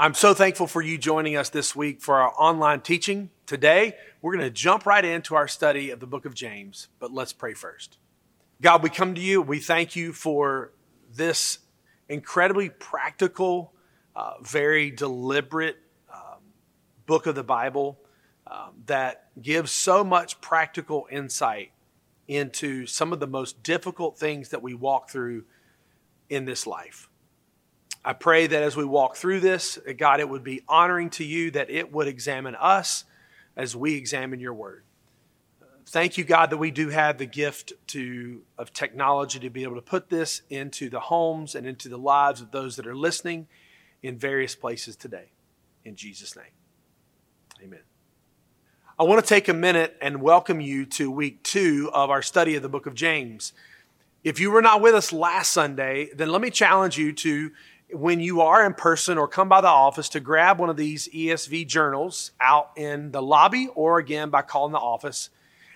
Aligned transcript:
I'm 0.00 0.14
so 0.14 0.32
thankful 0.32 0.66
for 0.66 0.80
you 0.80 0.96
joining 0.96 1.36
us 1.36 1.50
this 1.50 1.76
week 1.76 2.00
for 2.00 2.22
our 2.22 2.32
online 2.38 2.80
teaching. 2.80 3.28
Today, 3.44 3.98
we're 4.22 4.34
going 4.34 4.46
to 4.46 4.50
jump 4.50 4.86
right 4.86 5.04
into 5.04 5.34
our 5.34 5.46
study 5.46 5.90
of 5.90 6.00
the 6.00 6.06
book 6.06 6.24
of 6.24 6.32
James, 6.32 6.88
but 6.98 7.12
let's 7.12 7.34
pray 7.34 7.52
first. 7.52 7.98
God, 8.62 8.82
we 8.82 8.88
come 8.88 9.14
to 9.14 9.20
you. 9.20 9.42
We 9.42 9.58
thank 9.58 9.96
you 9.96 10.14
for 10.14 10.72
this 11.14 11.58
incredibly 12.08 12.70
practical, 12.70 13.74
uh, 14.16 14.36
very 14.40 14.90
deliberate 14.90 15.76
um, 16.10 16.40
book 17.04 17.26
of 17.26 17.34
the 17.34 17.44
Bible 17.44 17.98
um, 18.46 18.76
that 18.86 19.28
gives 19.42 19.70
so 19.70 20.02
much 20.02 20.40
practical 20.40 21.08
insight 21.10 21.72
into 22.26 22.86
some 22.86 23.12
of 23.12 23.20
the 23.20 23.26
most 23.26 23.62
difficult 23.62 24.18
things 24.18 24.48
that 24.48 24.62
we 24.62 24.72
walk 24.72 25.10
through 25.10 25.44
in 26.30 26.46
this 26.46 26.66
life. 26.66 27.09
I 28.04 28.14
pray 28.14 28.46
that 28.46 28.62
as 28.62 28.76
we 28.76 28.84
walk 28.84 29.16
through 29.16 29.40
this, 29.40 29.78
God, 29.98 30.20
it 30.20 30.28
would 30.28 30.44
be 30.44 30.62
honoring 30.68 31.10
to 31.10 31.24
you, 31.24 31.50
that 31.50 31.70
it 31.70 31.92
would 31.92 32.08
examine 32.08 32.54
us 32.54 33.04
as 33.56 33.76
we 33.76 33.94
examine 33.94 34.40
your 34.40 34.54
word. 34.54 34.84
Thank 35.86 36.16
you, 36.16 36.24
God, 36.24 36.50
that 36.50 36.56
we 36.56 36.70
do 36.70 36.88
have 36.88 37.18
the 37.18 37.26
gift 37.26 37.72
to, 37.88 38.42
of 38.56 38.72
technology 38.72 39.40
to 39.40 39.50
be 39.50 39.64
able 39.64 39.74
to 39.74 39.82
put 39.82 40.08
this 40.08 40.42
into 40.48 40.88
the 40.88 41.00
homes 41.00 41.54
and 41.54 41.66
into 41.66 41.88
the 41.88 41.98
lives 41.98 42.40
of 42.40 42.52
those 42.52 42.76
that 42.76 42.86
are 42.86 42.94
listening 42.94 43.48
in 44.02 44.16
various 44.16 44.54
places 44.54 44.94
today. 44.94 45.30
In 45.84 45.96
Jesus' 45.96 46.36
name, 46.36 46.44
amen. 47.62 47.80
I 48.98 49.02
want 49.02 49.20
to 49.20 49.28
take 49.28 49.48
a 49.48 49.54
minute 49.54 49.96
and 50.00 50.22
welcome 50.22 50.60
you 50.60 50.86
to 50.86 51.10
week 51.10 51.42
two 51.42 51.90
of 51.92 52.08
our 52.08 52.22
study 52.22 52.54
of 52.54 52.62
the 52.62 52.68
book 52.68 52.86
of 52.86 52.94
James. 52.94 53.52
If 54.22 54.38
you 54.38 54.50
were 54.50 54.62
not 54.62 54.80
with 54.80 54.94
us 54.94 55.12
last 55.12 55.52
Sunday, 55.52 56.10
then 56.14 56.30
let 56.30 56.40
me 56.40 56.50
challenge 56.50 56.98
you 56.98 57.12
to 57.14 57.50
when 57.92 58.20
you 58.20 58.40
are 58.40 58.64
in 58.64 58.74
person 58.74 59.18
or 59.18 59.28
come 59.28 59.48
by 59.48 59.60
the 59.60 59.68
office 59.68 60.08
to 60.10 60.20
grab 60.20 60.58
one 60.58 60.70
of 60.70 60.76
these 60.76 61.08
ESV 61.08 61.66
journals 61.66 62.32
out 62.40 62.70
in 62.76 63.10
the 63.12 63.22
lobby 63.22 63.68
or 63.74 63.98
again 63.98 64.30
by 64.30 64.42
calling 64.42 64.72
the 64.72 64.78
office. 64.78 65.30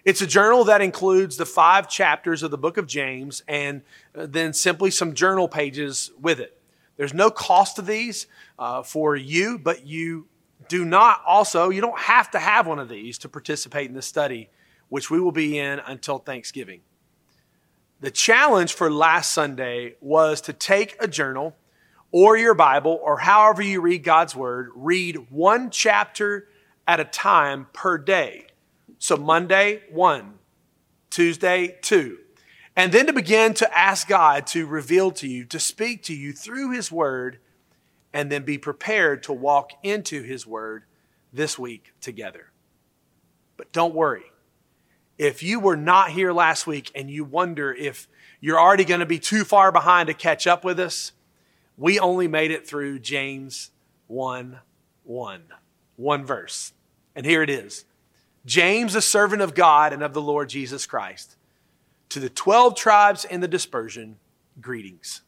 It's 0.05 0.20
a 0.20 0.27
journal 0.27 0.65
that 0.65 0.81
includes 0.81 1.37
the 1.37 1.47
five 1.47 1.89
chapters 1.89 2.42
of 2.42 2.51
the 2.51 2.59
book 2.59 2.77
of 2.77 2.87
James 2.87 3.42
and 3.48 3.83
uh, 4.15 4.27
then 4.27 4.53
simply 4.53 4.91
some 4.91 5.15
journal 5.15 5.48
pages 5.48 6.11
with 6.20 6.41
it. 6.41 6.61
There's 6.97 7.15
no 7.15 7.31
cost 7.31 7.77
to 7.77 7.83
these 7.83 8.27
uh, 8.59 8.83
for 8.83 9.17
you, 9.17 9.59
but 9.59 9.87
you 9.87 10.27
do 10.69 10.85
not 10.85 11.23
also, 11.27 11.70
you 11.70 11.81
don't 11.81 11.98
have 11.98 12.31
to 12.33 12.39
have 12.39 12.67
one 12.67 12.79
of 12.79 12.89
these 12.89 13.19
to 13.19 13.29
participate 13.29 13.89
in 13.89 13.95
this 13.95 14.07
study, 14.07 14.51
which 14.89 15.11
we 15.11 15.20
will 15.20 15.33
be 15.33 15.59
in 15.59 15.81
until 15.81 16.19
Thanksgiving. 16.19 16.81
The 18.01 18.11
challenge 18.11 18.75
for 18.75 18.91
last 18.91 19.33
Sunday 19.33 19.95
was 20.01 20.41
to 20.42 20.53
take 20.53 20.97
a 21.01 21.09
journal 21.09 21.57
or 22.15 22.37
your 22.37 22.55
Bible, 22.55 23.01
or 23.03 23.19
however 23.19 23.61
you 23.61 23.81
read 23.81 24.05
God's 24.05 24.37
Word, 24.37 24.70
read 24.77 25.33
one 25.33 25.69
chapter 25.69 26.47
at 26.87 27.01
a 27.01 27.05
time 27.05 27.67
per 27.73 27.98
day. 27.98 28.47
So 29.01 29.17
Monday, 29.17 29.83
one. 29.91 30.35
Tuesday, 31.11 31.77
two. 31.83 32.19
And 32.77 32.92
then 32.92 33.09
to 33.09 33.12
begin 33.12 33.53
to 33.55 33.77
ask 33.77 34.07
God 34.07 34.47
to 34.48 34.65
reveal 34.65 35.11
to 35.11 35.27
you, 35.27 35.45
to 35.47 35.59
speak 35.59 36.05
to 36.05 36.15
you 36.15 36.33
through 36.33 36.70
His 36.70 36.92
Word, 36.92 37.41
and 38.12 38.31
then 38.31 38.45
be 38.45 38.59
prepared 38.59 39.25
to 39.25 39.33
walk 39.33 39.73
into 39.83 40.23
His 40.23 40.47
Word 40.47 40.85
this 41.33 41.59
week 41.59 41.95
together. 42.01 42.53
But 43.57 43.73
don't 43.73 43.92
worry. 43.92 44.31
If 45.19 45.42
you 45.42 45.59
were 45.59 45.77
not 45.77 46.11
here 46.11 46.33
last 46.33 46.65
week 46.65 46.92
and 46.95 47.11
you 47.11 47.25
wonder 47.25 47.75
if 47.75 48.07
you're 48.41 48.61
already 48.61 48.85
going 48.85 49.01
to 49.01 49.07
be 49.07 49.19
too 49.19 49.42
far 49.42 49.73
behind 49.73 50.07
to 50.07 50.15
catch 50.15 50.47
up 50.47 50.65
with 50.65 50.79
us, 50.79 51.11
we 51.77 51.98
only 51.98 52.28
made 52.28 52.50
it 52.50 52.67
through 52.67 53.00
James 53.00 53.70
1 54.06 54.58
1. 55.05 55.42
One 55.97 56.25
verse. 56.25 56.72
And 57.14 57.27
here 57.27 57.42
it 57.42 57.50
is 57.50 57.84
James, 58.44 58.94
a 58.94 59.03
servant 59.03 59.42
of 59.42 59.55
God 59.55 59.92
and 59.92 60.02
of 60.02 60.14
the 60.14 60.22
Lord 60.22 60.48
Jesus 60.48 60.86
Christ, 60.86 61.36
to 62.11 62.20
the 62.20 62.29
12 62.29 62.77
tribes 62.77 63.24
in 63.24 63.40
the 63.40 63.48
dispersion, 63.48 64.17
greetings. 64.61 65.23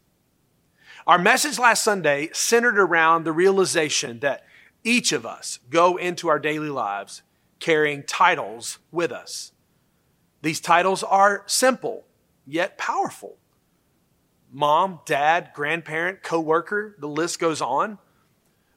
Our 1.07 1.19
message 1.19 1.59
last 1.59 1.85
Sunday 1.85 2.31
centered 2.33 2.79
around 2.79 3.25
the 3.25 3.33
realization 3.33 4.19
that 4.21 4.45
each 4.83 5.13
of 5.13 5.25
us 5.25 5.61
go 5.71 5.97
into 5.97 6.29
our 6.29 6.39
daily 6.39 6.69
lives 6.69 7.23
carrying 7.61 8.03
titles 8.03 8.79
with 8.91 9.13
us. 9.13 9.53
These 10.43 10.61
titles 10.61 11.03
are 11.03 11.43
simple, 11.47 12.05
yet 12.47 12.77
powerful 12.77 13.37
mom, 14.53 15.01
dad, 15.05 15.51
grandparent, 15.55 16.23
coworker, 16.23 16.97
the 16.99 17.09
list 17.09 17.39
goes 17.39 17.61
on. 17.61 17.99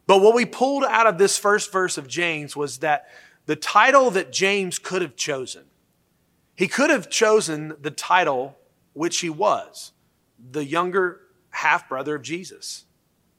But 0.07 0.21
what 0.21 0.35
we 0.35 0.45
pulled 0.45 0.83
out 0.83 1.07
of 1.07 1.17
this 1.17 1.37
first 1.37 1.71
verse 1.71 1.97
of 1.97 2.07
James 2.07 2.55
was 2.55 2.79
that 2.79 3.07
the 3.45 3.55
title 3.55 4.11
that 4.11 4.31
James 4.31 4.79
could 4.79 5.01
have 5.01 5.15
chosen, 5.15 5.65
he 6.55 6.67
could 6.67 6.89
have 6.89 7.09
chosen 7.09 7.75
the 7.79 7.91
title 7.91 8.57
which 8.93 9.19
he 9.19 9.29
was, 9.29 9.91
the 10.51 10.65
younger 10.65 11.21
half 11.51 11.87
brother 11.87 12.15
of 12.15 12.21
Jesus. 12.21 12.85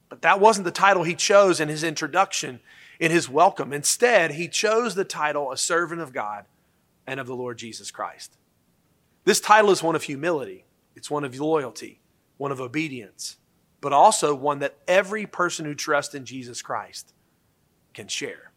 But 0.09 0.23
that 0.23 0.41
wasn't 0.41 0.65
the 0.65 0.71
title 0.71 1.03
he 1.03 1.15
chose 1.15 1.61
in 1.61 1.69
his 1.69 1.85
introduction, 1.85 2.61
in 2.99 3.11
his 3.11 3.29
welcome. 3.29 3.73
Instead, 3.73 4.33
he 4.33 4.49
chose 4.49 4.95
the 4.95 5.05
title, 5.05 5.53
a 5.53 5.57
servant 5.57 6.01
of 6.01 6.13
God 6.13 6.45
and 7.07 7.21
of 7.21 7.27
the 7.27 7.37
Lord 7.37 7.59
Jesus 7.59 7.91
Christ. 7.91 8.37
This 9.25 9.41
title 9.41 9.71
is 9.71 9.83
one 9.83 9.95
of 9.95 10.03
humility, 10.05 10.65
it's 10.97 11.11
one 11.11 11.25
of 11.25 11.39
loyalty, 11.39 12.00
one 12.41 12.51
of 12.51 12.59
obedience, 12.59 13.37
but 13.83 13.93
also 13.93 14.35
one 14.35 14.61
that 14.61 14.79
every 14.89 15.27
person 15.27 15.67
who 15.67 15.75
trusts 15.75 16.15
in 16.15 16.25
Jesus 16.25 16.63
Christ 16.63 17.13
can 17.93 18.09
share. 18.09 18.53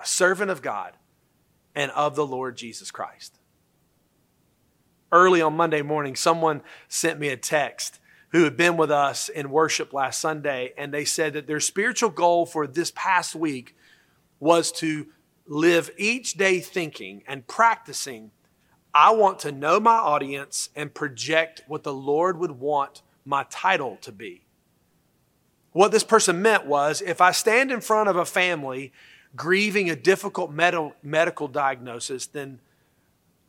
A 0.00 0.04
servant 0.04 0.50
of 0.50 0.60
God 0.60 0.96
and 1.72 1.92
of 1.92 2.16
the 2.16 2.26
Lord 2.26 2.56
Jesus 2.56 2.90
Christ. 2.90 3.38
Early 5.12 5.40
on 5.40 5.54
Monday 5.54 5.82
morning, 5.82 6.16
someone 6.16 6.62
sent 6.88 7.20
me 7.20 7.28
a 7.28 7.36
text 7.36 8.00
who 8.30 8.42
had 8.42 8.56
been 8.56 8.76
with 8.76 8.90
us 8.90 9.28
in 9.28 9.50
worship 9.50 9.92
last 9.92 10.20
Sunday, 10.20 10.72
and 10.76 10.92
they 10.92 11.04
said 11.04 11.34
that 11.34 11.46
their 11.46 11.60
spiritual 11.60 12.10
goal 12.10 12.44
for 12.44 12.66
this 12.66 12.90
past 12.96 13.36
week 13.36 13.76
was 14.40 14.72
to 14.72 15.06
live 15.46 15.92
each 15.96 16.34
day 16.34 16.58
thinking 16.58 17.22
and 17.28 17.46
practicing 17.46 18.32
I 18.98 19.10
want 19.10 19.40
to 19.40 19.52
know 19.52 19.78
my 19.78 19.98
audience 19.98 20.70
and 20.74 20.92
project 20.92 21.60
what 21.68 21.82
the 21.82 21.92
Lord 21.92 22.38
would 22.38 22.52
want 22.52 23.02
my 23.26 23.44
title 23.50 23.98
to 24.00 24.10
be. 24.10 24.46
What 25.72 25.92
this 25.92 26.02
person 26.02 26.40
meant 26.40 26.64
was 26.64 27.02
if 27.02 27.20
I 27.20 27.32
stand 27.32 27.70
in 27.70 27.82
front 27.82 28.08
of 28.08 28.16
a 28.16 28.24
family 28.24 28.94
grieving 29.36 29.90
a 29.90 29.96
difficult 29.96 30.50
med- 30.50 30.94
medical 31.02 31.46
diagnosis, 31.46 32.24
then 32.26 32.58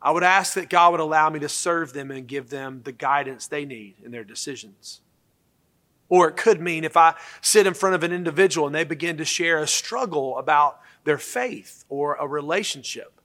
I 0.02 0.10
would 0.10 0.22
ask 0.22 0.52
that 0.52 0.68
God 0.68 0.90
would 0.90 1.00
allow 1.00 1.30
me 1.30 1.38
to 1.38 1.48
serve 1.48 1.94
them 1.94 2.10
and 2.10 2.26
give 2.26 2.50
them 2.50 2.82
the 2.84 2.92
guidance 2.92 3.46
they 3.46 3.64
need 3.64 3.94
in 4.04 4.10
their 4.10 4.24
decisions. 4.24 5.00
Or 6.10 6.28
it 6.28 6.36
could 6.36 6.60
mean 6.60 6.84
if 6.84 6.94
I 6.94 7.14
sit 7.40 7.66
in 7.66 7.72
front 7.72 7.94
of 7.94 8.02
an 8.02 8.12
individual 8.12 8.66
and 8.66 8.76
they 8.76 8.84
begin 8.84 9.16
to 9.16 9.24
share 9.24 9.60
a 9.60 9.66
struggle 9.66 10.36
about 10.36 10.78
their 11.04 11.16
faith 11.16 11.86
or 11.88 12.16
a 12.16 12.28
relationship, 12.28 13.17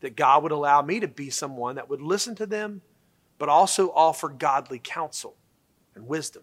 that 0.00 0.16
God 0.16 0.42
would 0.42 0.52
allow 0.52 0.82
me 0.82 1.00
to 1.00 1.08
be 1.08 1.30
someone 1.30 1.76
that 1.76 1.88
would 1.88 2.00
listen 2.00 2.34
to 2.36 2.46
them, 2.46 2.82
but 3.38 3.48
also 3.48 3.90
offer 3.92 4.28
godly 4.28 4.80
counsel 4.82 5.36
and 5.94 6.06
wisdom. 6.06 6.42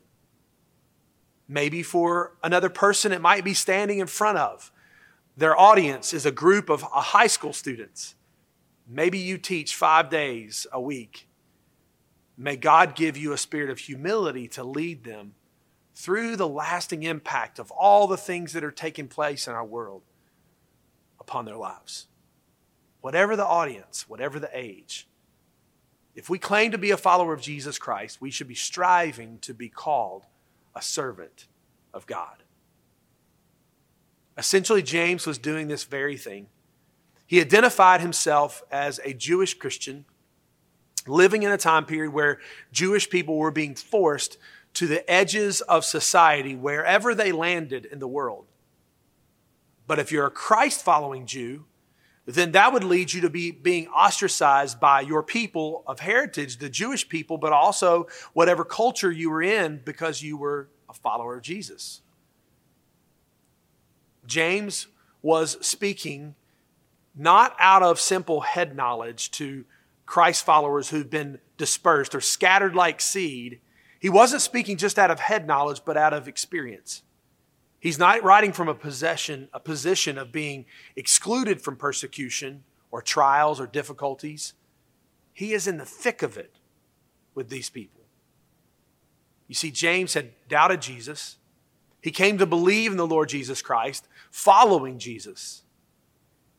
Maybe 1.47 1.81
for 1.83 2.33
another 2.43 2.69
person, 2.69 3.11
it 3.11 3.21
might 3.21 3.43
be 3.43 3.53
standing 3.53 3.99
in 3.99 4.07
front 4.07 4.37
of. 4.37 4.71
Their 5.35 5.57
audience 5.57 6.13
is 6.13 6.25
a 6.25 6.31
group 6.31 6.69
of 6.69 6.83
uh, 6.83 7.01
high 7.01 7.27
school 7.27 7.53
students. 7.53 8.15
Maybe 8.87 9.17
you 9.17 9.37
teach 9.37 9.75
five 9.75 10.09
days 10.09 10.65
a 10.71 10.81
week. 10.81 11.27
May 12.37 12.55
God 12.55 12.95
give 12.95 13.17
you 13.17 13.33
a 13.33 13.37
spirit 13.37 13.69
of 13.69 13.79
humility 13.79 14.47
to 14.49 14.63
lead 14.63 15.03
them 15.03 15.33
through 15.95 16.35
the 16.35 16.47
lasting 16.47 17.03
impact 17.03 17.59
of 17.59 17.71
all 17.71 18.07
the 18.07 18.17
things 18.17 18.53
that 18.53 18.63
are 18.63 18.71
taking 18.71 19.07
place 19.07 19.47
in 19.47 19.53
our 19.53 19.65
world 19.65 20.03
upon 21.19 21.45
their 21.45 21.57
lives 21.57 22.07
whatever 23.01 23.35
the 23.35 23.45
audience, 23.45 24.07
whatever 24.07 24.39
the 24.39 24.49
age, 24.53 25.07
if 26.15 26.29
we 26.29 26.39
claim 26.39 26.71
to 26.71 26.79
be 26.79 26.89
a 26.89 26.97
follower 26.97 27.33
of 27.33 27.41
Jesus 27.41 27.77
Christ, 27.77 28.19
we 28.19 28.31
should 28.31 28.47
be 28.47 28.55
striving 28.55 29.37
to 29.39 29.53
be 29.53 29.69
called 29.69 30.25
a 30.75 30.81
servant 30.81 31.45
of 31.93 32.07
God. 32.07 32.43
Essentially, 34.35 34.81
James 34.81 35.27
was 35.27 35.37
doing 35.37 35.67
this 35.67 35.83
very 35.83 36.17
thing. 36.17 36.47
He 37.27 37.39
identified 37.39 38.01
himself 38.01 38.63
as 38.71 38.99
a 39.03 39.13
Jewish 39.13 39.53
Christian 39.53 40.05
living 41.05 41.43
in 41.43 41.51
a 41.51 41.57
time 41.57 41.85
period 41.85 42.11
where 42.11 42.39
Jewish 42.71 43.09
people 43.09 43.37
were 43.37 43.51
being 43.51 43.75
forced 43.75 44.37
to 44.73 44.87
the 44.87 45.09
edges 45.09 45.61
of 45.61 45.85
society 45.85 46.55
wherever 46.55 47.13
they 47.13 47.31
landed 47.31 47.85
in 47.85 47.99
the 47.99 48.07
world. 48.07 48.47
But 49.85 49.99
if 49.99 50.11
you're 50.11 50.25
a 50.25 50.31
Christ 50.31 50.83
following 50.83 51.27
Jew, 51.27 51.65
then 52.27 52.51
that 52.51 52.73
would 52.73 52.83
lead 52.83 53.13
you 53.13 53.21
to 53.21 53.29
be 53.29 53.51
being 53.51 53.87
ostracized 53.87 54.81
by 54.81 54.99
your 54.99 55.23
people 55.23 55.83
of 55.87 56.01
heritage, 56.01 56.57
the 56.57 56.69
Jewish 56.69 57.07
people, 57.07 57.37
but 57.37 57.53
also 57.53 58.07
whatever 58.33 58.65
culture 58.65 59.09
you 59.09 59.29
were 59.29 59.41
in 59.41 59.81
because 59.85 60.21
you 60.21 60.35
were 60.35 60.67
a 60.89 60.93
follower 60.93 61.37
of 61.37 61.41
Jesus. 61.41 62.01
James 64.25 64.87
was 65.21 65.57
speaking 65.65 66.35
not 67.15 67.55
out 67.59 67.81
of 67.81 67.99
simple 67.99 68.41
head 68.41 68.75
knowledge 68.75 69.31
to 69.31 69.63
Christ 70.05 70.45
followers 70.45 70.89
who've 70.89 71.09
been 71.09 71.39
dispersed 71.57 72.13
or 72.13 72.21
scattered 72.21 72.75
like 72.75 72.99
seed. 72.99 73.61
He 73.99 74.09
wasn't 74.09 74.41
speaking 74.41 74.75
just 74.75 74.99
out 74.99 75.11
of 75.11 75.21
head 75.21 75.47
knowledge, 75.47 75.81
but 75.85 75.95
out 75.95 76.13
of 76.13 76.27
experience. 76.27 77.03
He's 77.87 77.97
not 77.97 78.21
writing 78.21 78.51
from 78.51 78.67
a 78.67 78.75
possession, 78.75 79.47
a 79.53 79.61
position 79.61 80.17
of 80.17 80.29
being 80.29 80.65
excluded 80.97 81.61
from 81.61 81.77
persecution 81.77 82.65
or 82.91 83.01
trials 83.01 83.61
or 83.61 83.65
difficulties. 83.65 84.55
He 85.31 85.53
is 85.53 85.67
in 85.67 85.77
the 85.77 85.85
thick 85.85 86.21
of 86.21 86.35
it 86.35 86.57
with 87.33 87.47
these 87.47 87.69
people. 87.69 88.01
You 89.47 89.55
see, 89.55 89.71
James 89.71 90.15
had 90.15 90.31
doubted 90.49 90.81
Jesus. 90.81 91.37
He 92.01 92.11
came 92.11 92.37
to 92.39 92.45
believe 92.45 92.91
in 92.91 92.97
the 92.97 93.07
Lord 93.07 93.29
Jesus 93.29 93.61
Christ, 93.61 94.09
following 94.31 94.99
Jesus. 94.99 95.63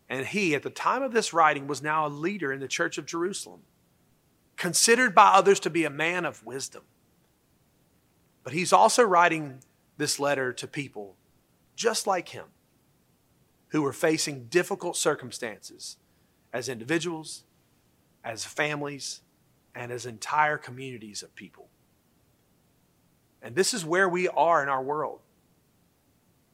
And 0.08 0.24
he, 0.24 0.54
at 0.54 0.62
the 0.62 0.70
time 0.70 1.02
of 1.02 1.12
this 1.12 1.34
writing, 1.34 1.66
was 1.66 1.82
now 1.82 2.06
a 2.06 2.08
leader 2.08 2.54
in 2.54 2.60
the 2.60 2.68
church 2.68 2.96
of 2.96 3.04
Jerusalem, 3.04 3.60
considered 4.56 5.14
by 5.14 5.32
others 5.34 5.60
to 5.60 5.68
be 5.68 5.84
a 5.84 5.90
man 5.90 6.24
of 6.24 6.46
wisdom. 6.46 6.84
But 8.44 8.54
he's 8.54 8.72
also 8.72 9.02
writing 9.02 9.58
this 9.98 10.18
letter 10.18 10.52
to 10.54 10.66
people 10.66 11.16
just 11.76 12.06
like 12.06 12.30
him 12.30 12.46
who 13.68 13.82
were 13.82 13.92
facing 13.92 14.46
difficult 14.46 14.96
circumstances 14.96 15.98
as 16.52 16.68
individuals, 16.68 17.44
as 18.24 18.44
families, 18.44 19.20
and 19.74 19.92
as 19.92 20.06
entire 20.06 20.56
communities 20.56 21.22
of 21.22 21.34
people. 21.34 21.68
And 23.42 23.54
this 23.54 23.74
is 23.74 23.84
where 23.84 24.08
we 24.08 24.26
are 24.28 24.62
in 24.62 24.68
our 24.68 24.82
world. 24.82 25.20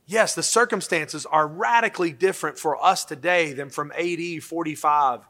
Yes, 0.06 0.34
the 0.34 0.42
circumstances 0.42 1.24
are 1.24 1.46
radically 1.46 2.12
different 2.12 2.58
for 2.58 2.82
us 2.84 3.04
today 3.04 3.54
than 3.54 3.70
from 3.70 3.92
AD 3.92 4.42
45 4.42 5.20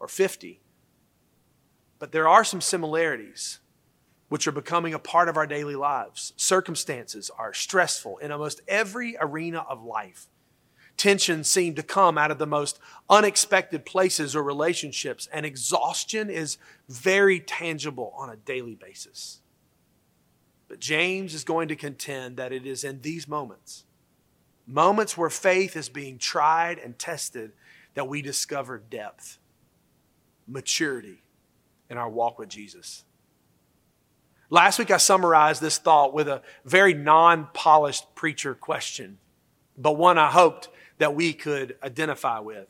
or 0.00 0.08
50. 0.08 0.60
But 2.00 2.10
there 2.10 2.26
are 2.26 2.42
some 2.42 2.60
similarities 2.60 3.60
which 4.34 4.48
are 4.48 4.52
becoming 4.52 4.92
a 4.92 4.98
part 4.98 5.28
of 5.28 5.36
our 5.36 5.46
daily 5.46 5.76
lives. 5.76 6.32
Circumstances 6.36 7.30
are 7.38 7.54
stressful 7.54 8.18
in 8.18 8.32
almost 8.32 8.60
every 8.66 9.16
arena 9.20 9.64
of 9.68 9.84
life. 9.84 10.26
Tensions 10.96 11.48
seem 11.48 11.76
to 11.76 11.84
come 11.84 12.18
out 12.18 12.32
of 12.32 12.38
the 12.38 12.44
most 12.44 12.80
unexpected 13.08 13.86
places 13.86 14.34
or 14.34 14.42
relationships, 14.42 15.28
and 15.32 15.46
exhaustion 15.46 16.30
is 16.30 16.58
very 16.88 17.38
tangible 17.38 18.12
on 18.16 18.28
a 18.28 18.34
daily 18.34 18.74
basis. 18.74 19.40
But 20.66 20.80
James 20.80 21.32
is 21.32 21.44
going 21.44 21.68
to 21.68 21.76
contend 21.76 22.36
that 22.36 22.52
it 22.52 22.66
is 22.66 22.82
in 22.82 23.02
these 23.02 23.28
moments 23.28 23.84
moments 24.66 25.16
where 25.16 25.30
faith 25.30 25.76
is 25.76 25.88
being 25.88 26.18
tried 26.18 26.80
and 26.80 26.98
tested, 26.98 27.52
that 27.94 28.08
we 28.08 28.20
discover 28.20 28.78
depth, 28.78 29.38
maturity 30.48 31.22
in 31.88 31.98
our 31.98 32.10
walk 32.10 32.36
with 32.36 32.48
Jesus. 32.48 33.04
Last 34.54 34.78
week, 34.78 34.92
I 34.92 34.98
summarized 34.98 35.60
this 35.60 35.78
thought 35.78 36.14
with 36.14 36.28
a 36.28 36.40
very 36.64 36.94
non 36.94 37.48
polished 37.54 38.14
preacher 38.14 38.54
question, 38.54 39.18
but 39.76 39.96
one 39.96 40.16
I 40.16 40.30
hoped 40.30 40.68
that 40.98 41.12
we 41.12 41.32
could 41.32 41.76
identify 41.82 42.38
with. 42.38 42.68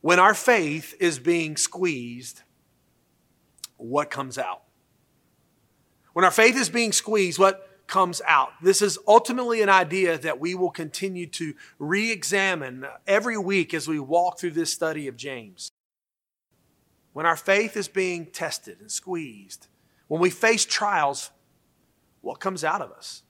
When 0.00 0.18
our 0.18 0.34
faith 0.34 0.92
is 0.98 1.20
being 1.20 1.56
squeezed, 1.56 2.42
what 3.76 4.10
comes 4.10 4.38
out? 4.38 4.62
When 6.14 6.24
our 6.24 6.32
faith 6.32 6.56
is 6.56 6.68
being 6.68 6.90
squeezed, 6.90 7.38
what 7.38 7.68
comes 7.86 8.20
out. 8.26 8.50
This 8.60 8.82
is 8.82 8.98
ultimately 9.06 9.62
an 9.62 9.68
idea 9.68 10.18
that 10.18 10.40
we 10.40 10.56
will 10.56 10.72
continue 10.72 11.28
to 11.28 11.54
re 11.78 12.10
examine 12.10 12.86
every 13.06 13.38
week 13.38 13.72
as 13.72 13.86
we 13.86 14.00
walk 14.00 14.40
through 14.40 14.50
this 14.50 14.72
study 14.72 15.06
of 15.06 15.16
James. 15.16 15.70
When 17.12 17.24
our 17.24 17.36
faith 17.36 17.76
is 17.76 17.86
being 17.86 18.26
tested 18.26 18.80
and 18.80 18.90
squeezed, 18.90 19.68
when 20.10 20.20
we 20.20 20.30
face 20.30 20.64
trials, 20.64 21.30
what 22.20 22.40
comes 22.40 22.64
out 22.64 22.82
of 22.82 22.90
us? 22.90 23.22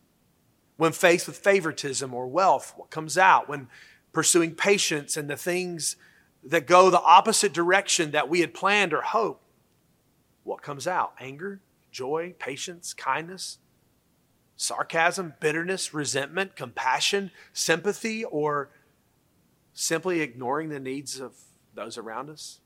When 0.78 0.92
faced 0.92 1.26
with 1.26 1.36
favoritism 1.36 2.14
or 2.14 2.26
wealth, 2.26 2.72
what 2.74 2.90
comes 2.90 3.18
out? 3.18 3.50
When 3.50 3.68
pursuing 4.14 4.54
patience 4.54 5.14
and 5.14 5.28
the 5.28 5.36
things 5.36 5.96
that 6.42 6.66
go 6.66 6.88
the 6.88 7.02
opposite 7.02 7.52
direction 7.52 8.12
that 8.12 8.30
we 8.30 8.40
had 8.40 8.54
planned 8.54 8.94
or 8.94 9.02
hoped, 9.02 9.44
what 10.42 10.62
comes 10.62 10.86
out? 10.86 11.12
Anger, 11.20 11.60
joy, 11.92 12.34
patience, 12.38 12.94
kindness, 12.94 13.58
sarcasm, 14.56 15.34
bitterness, 15.38 15.92
resentment, 15.92 16.56
compassion, 16.56 17.30
sympathy, 17.52 18.24
or 18.24 18.70
simply 19.74 20.22
ignoring 20.22 20.70
the 20.70 20.80
needs 20.80 21.20
of 21.20 21.34
those 21.74 21.98
around 21.98 22.30
us? 22.30 22.60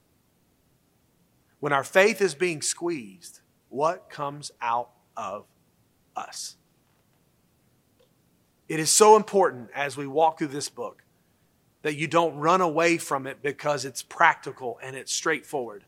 When 1.59 1.73
our 1.73 1.83
faith 1.83 2.21
is 2.21 2.37
being 2.37 2.63
squeezed, 2.63 3.41
what 3.75 4.09
comes 4.09 4.53
out 4.63 4.91
of 5.17 5.47
us? 6.15 6.57
It 8.69 8.79
is 8.79 8.89
so 8.89 9.17
important 9.17 9.69
as 9.75 9.97
we 9.97 10.07
walk 10.07 10.39
through 10.39 10.49
this 10.49 10.69
book 10.69 11.03
that 11.83 11.97
you 11.97 12.07
don't 12.07 12.37
run 12.37 12.61
away 12.61 12.99
from 12.99 13.27
it 13.27 13.43
because 13.43 13.85
it's 13.85 14.01
practical 14.01 14.79
and 14.81 14.95
it's 14.95 15.13
straightforward. 15.13 15.83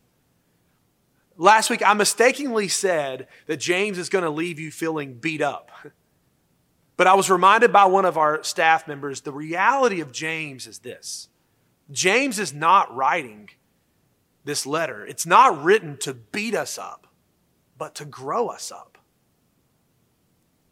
Last 1.36 1.70
week, 1.70 1.80
I 1.86 1.94
mistakenly 1.94 2.66
said 2.66 3.28
that 3.46 3.58
James 3.58 3.98
is 3.98 4.08
going 4.08 4.24
to 4.24 4.30
leave 4.30 4.58
you 4.58 4.70
feeling 4.70 5.14
beat 5.14 5.40
up. 5.40 5.70
But 6.98 7.06
I 7.06 7.12
was 7.12 7.28
reminded 7.28 7.74
by 7.74 7.84
one 7.84 8.06
of 8.06 8.16
our 8.16 8.42
staff 8.42 8.88
members 8.88 9.20
the 9.20 9.30
reality 9.30 10.00
of 10.00 10.12
James 10.12 10.66
is 10.66 10.78
this 10.78 11.28
James 11.90 12.38
is 12.38 12.54
not 12.54 12.96
writing 12.96 13.50
this 14.46 14.64
letter, 14.64 15.04
it's 15.04 15.26
not 15.26 15.62
written 15.62 15.98
to 15.98 16.14
beat 16.14 16.54
us 16.54 16.78
up, 16.78 17.06
but 17.78 17.94
to 17.96 18.05
grow 18.05 18.49
us 18.49 18.73
up. 18.73 18.99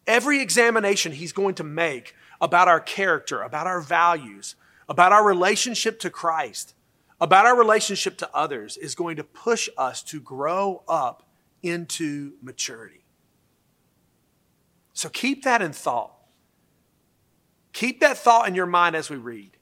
Every 0.07 0.41
examination 0.41 1.13
he's 1.13 1.33
going 1.33 1.55
to 1.57 1.65
make 1.65 2.15
about 2.41 2.69
our 2.69 2.81
character, 2.81 3.43
about 3.43 3.67
our 3.67 3.81
values, 3.81 4.55
about 4.89 5.13
our 5.13 5.25
relationship 5.25 5.99
to 6.01 6.11
Christ, 6.11 6.75
about 7.21 7.47
our 7.47 7.57
relationship 7.57 8.19
to 8.19 8.31
others 8.35 8.77
is 8.77 8.95
going 8.95 9.17
to 9.17 9.25
push 9.25 9.69
us 9.79 10.03
to 10.05 10.21
grow 10.21 10.83
up 10.87 11.27
into 11.63 12.33
maturity. 12.43 13.05
So 14.93 15.09
keep 15.09 15.45
that 15.45 15.63
in 15.63 15.73
thought. 15.73 16.13
Keep 17.73 18.01
that 18.01 18.19
thought 18.19 18.47
in 18.47 18.55
your 18.55 18.67
mind 18.67 18.95
as 18.95 19.11
we 19.11 19.17
read. 19.17 19.57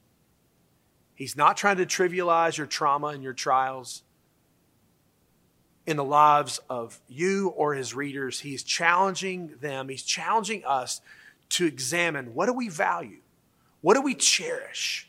He's 1.15 1.37
not 1.37 1.57
trying 1.57 1.77
to 1.77 1.87
trivialize 1.87 2.59
your 2.59 2.67
trauma 2.67 3.09
and 3.09 3.23
your 3.23 3.33
trials 3.33 4.03
in 5.87 5.97
the 5.97 6.05
lives 6.05 6.61
of 6.69 7.01
you 7.09 7.49
or 7.49 7.75
his 7.75 7.95
readers. 7.95 8.41
He's 8.41 8.63
challenging 8.63 9.55
them, 9.61 9.89
he's 9.89 10.03
challenging 10.03 10.65
us 10.65 11.01
to 11.51 11.67
examine 11.67 12.35
what 12.35 12.47
do 12.47 12.53
we 12.53 12.69
value? 12.69 13.19
What 13.81 13.95
do 13.95 14.01
we 14.01 14.15
cherish? 14.15 15.09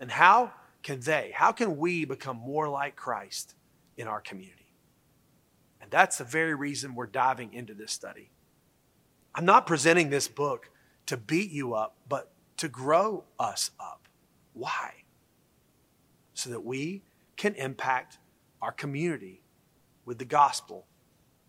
And 0.00 0.10
how 0.10 0.52
can 0.82 1.00
they, 1.00 1.32
how 1.34 1.52
can 1.52 1.76
we 1.78 2.04
become 2.04 2.36
more 2.36 2.68
like 2.68 2.96
Christ 2.96 3.54
in 3.96 4.06
our 4.06 4.20
community? 4.20 4.72
And 5.80 5.90
that's 5.90 6.18
the 6.18 6.24
very 6.24 6.54
reason 6.54 6.94
we're 6.94 7.06
diving 7.06 7.54
into 7.54 7.74
this 7.74 7.92
study. 7.92 8.30
I'm 9.34 9.44
not 9.44 9.66
presenting 9.66 10.10
this 10.10 10.28
book 10.28 10.70
to 11.06 11.16
beat 11.16 11.50
you 11.50 11.74
up, 11.74 11.96
but 12.08 12.30
to 12.58 12.68
grow 12.68 13.24
us 13.38 13.70
up. 13.80 14.08
Why? 14.52 14.92
So 16.34 16.50
that 16.50 16.64
we 16.64 17.02
can 17.36 17.54
impact 17.54 18.18
our 18.60 18.72
community 18.72 19.40
with 20.08 20.18
the 20.18 20.24
gospel 20.24 20.86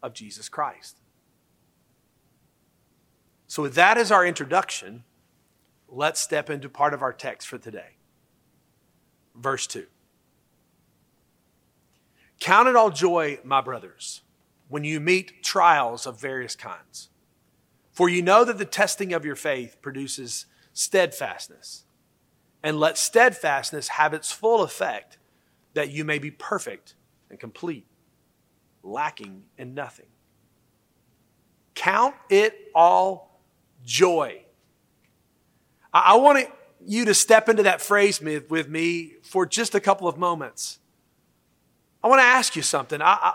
of 0.04 0.14
Jesus 0.14 0.50
Christ. 0.50 0.98
So, 3.48 3.64
with 3.64 3.74
that 3.76 3.98
as 3.98 4.12
our 4.12 4.28
introduction, 4.28 5.06
let's 5.88 6.20
step 6.20 6.50
into 6.50 6.68
part 6.68 6.94
of 6.94 7.02
our 7.02 7.14
text 7.14 7.48
for 7.48 7.58
today 7.58 7.96
verse 9.34 9.66
2. 9.68 9.86
Count 12.42 12.68
it 12.68 12.76
all 12.76 12.90
joy, 12.90 13.40
my 13.46 13.62
brothers, 13.62 14.22
when 14.68 14.84
you 14.84 15.00
meet 15.00 15.42
trials 15.42 16.06
of 16.06 16.20
various 16.20 16.56
kinds. 16.56 17.10
For 17.94 18.10
you 18.10 18.22
know 18.22 18.44
that 18.44 18.58
the 18.58 18.66
testing 18.66 19.14
of 19.14 19.24
your 19.26 19.36
faith 19.36 19.78
produces 19.82 20.46
steadfastness. 20.74 21.86
And 22.62 22.78
let 22.78 22.98
steadfastness 22.98 23.90
have 23.90 24.14
its 24.14 24.34
full 24.34 24.64
effect, 24.64 25.18
that 25.74 25.92
you 25.92 26.04
may 26.04 26.20
be 26.20 26.32
perfect 26.32 26.96
and 27.30 27.40
complete, 27.40 27.86
lacking 28.84 29.44
in 29.58 29.74
nothing. 29.74 30.06
Count 31.76 32.16
it 32.30 32.56
all 32.76 33.40
joy. 33.86 34.44
I, 35.94 36.18
want 36.18 36.48
you 36.86 37.06
to 37.06 37.14
step 37.14 37.50
into 37.50 37.64
that 37.64 37.82
phrase 37.82 38.22
with 38.22 38.70
me 38.70 39.14
for 39.24 39.46
just 39.46 39.76
a 39.76 39.80
couple 39.80 40.08
of 40.08 40.18
moments. 40.18 40.80
I 42.04 42.08
want 42.08 42.20
to 42.20 42.26
ask 42.26 42.56
you 42.56 42.62
something. 42.62 43.02
I, 43.02 43.18
I, 43.22 43.34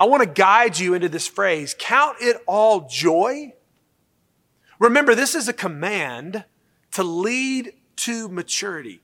I 0.00 0.04
want 0.04 0.22
to 0.22 0.28
guide 0.28 0.78
you 0.78 0.94
into 0.94 1.08
this 1.08 1.26
phrase 1.26 1.74
count 1.78 2.18
it 2.20 2.36
all 2.46 2.88
joy. 2.88 3.54
Remember, 4.78 5.14
this 5.14 5.34
is 5.34 5.48
a 5.48 5.52
command 5.52 6.44
to 6.92 7.02
lead 7.02 7.72
to 7.96 8.28
maturity. 8.28 9.00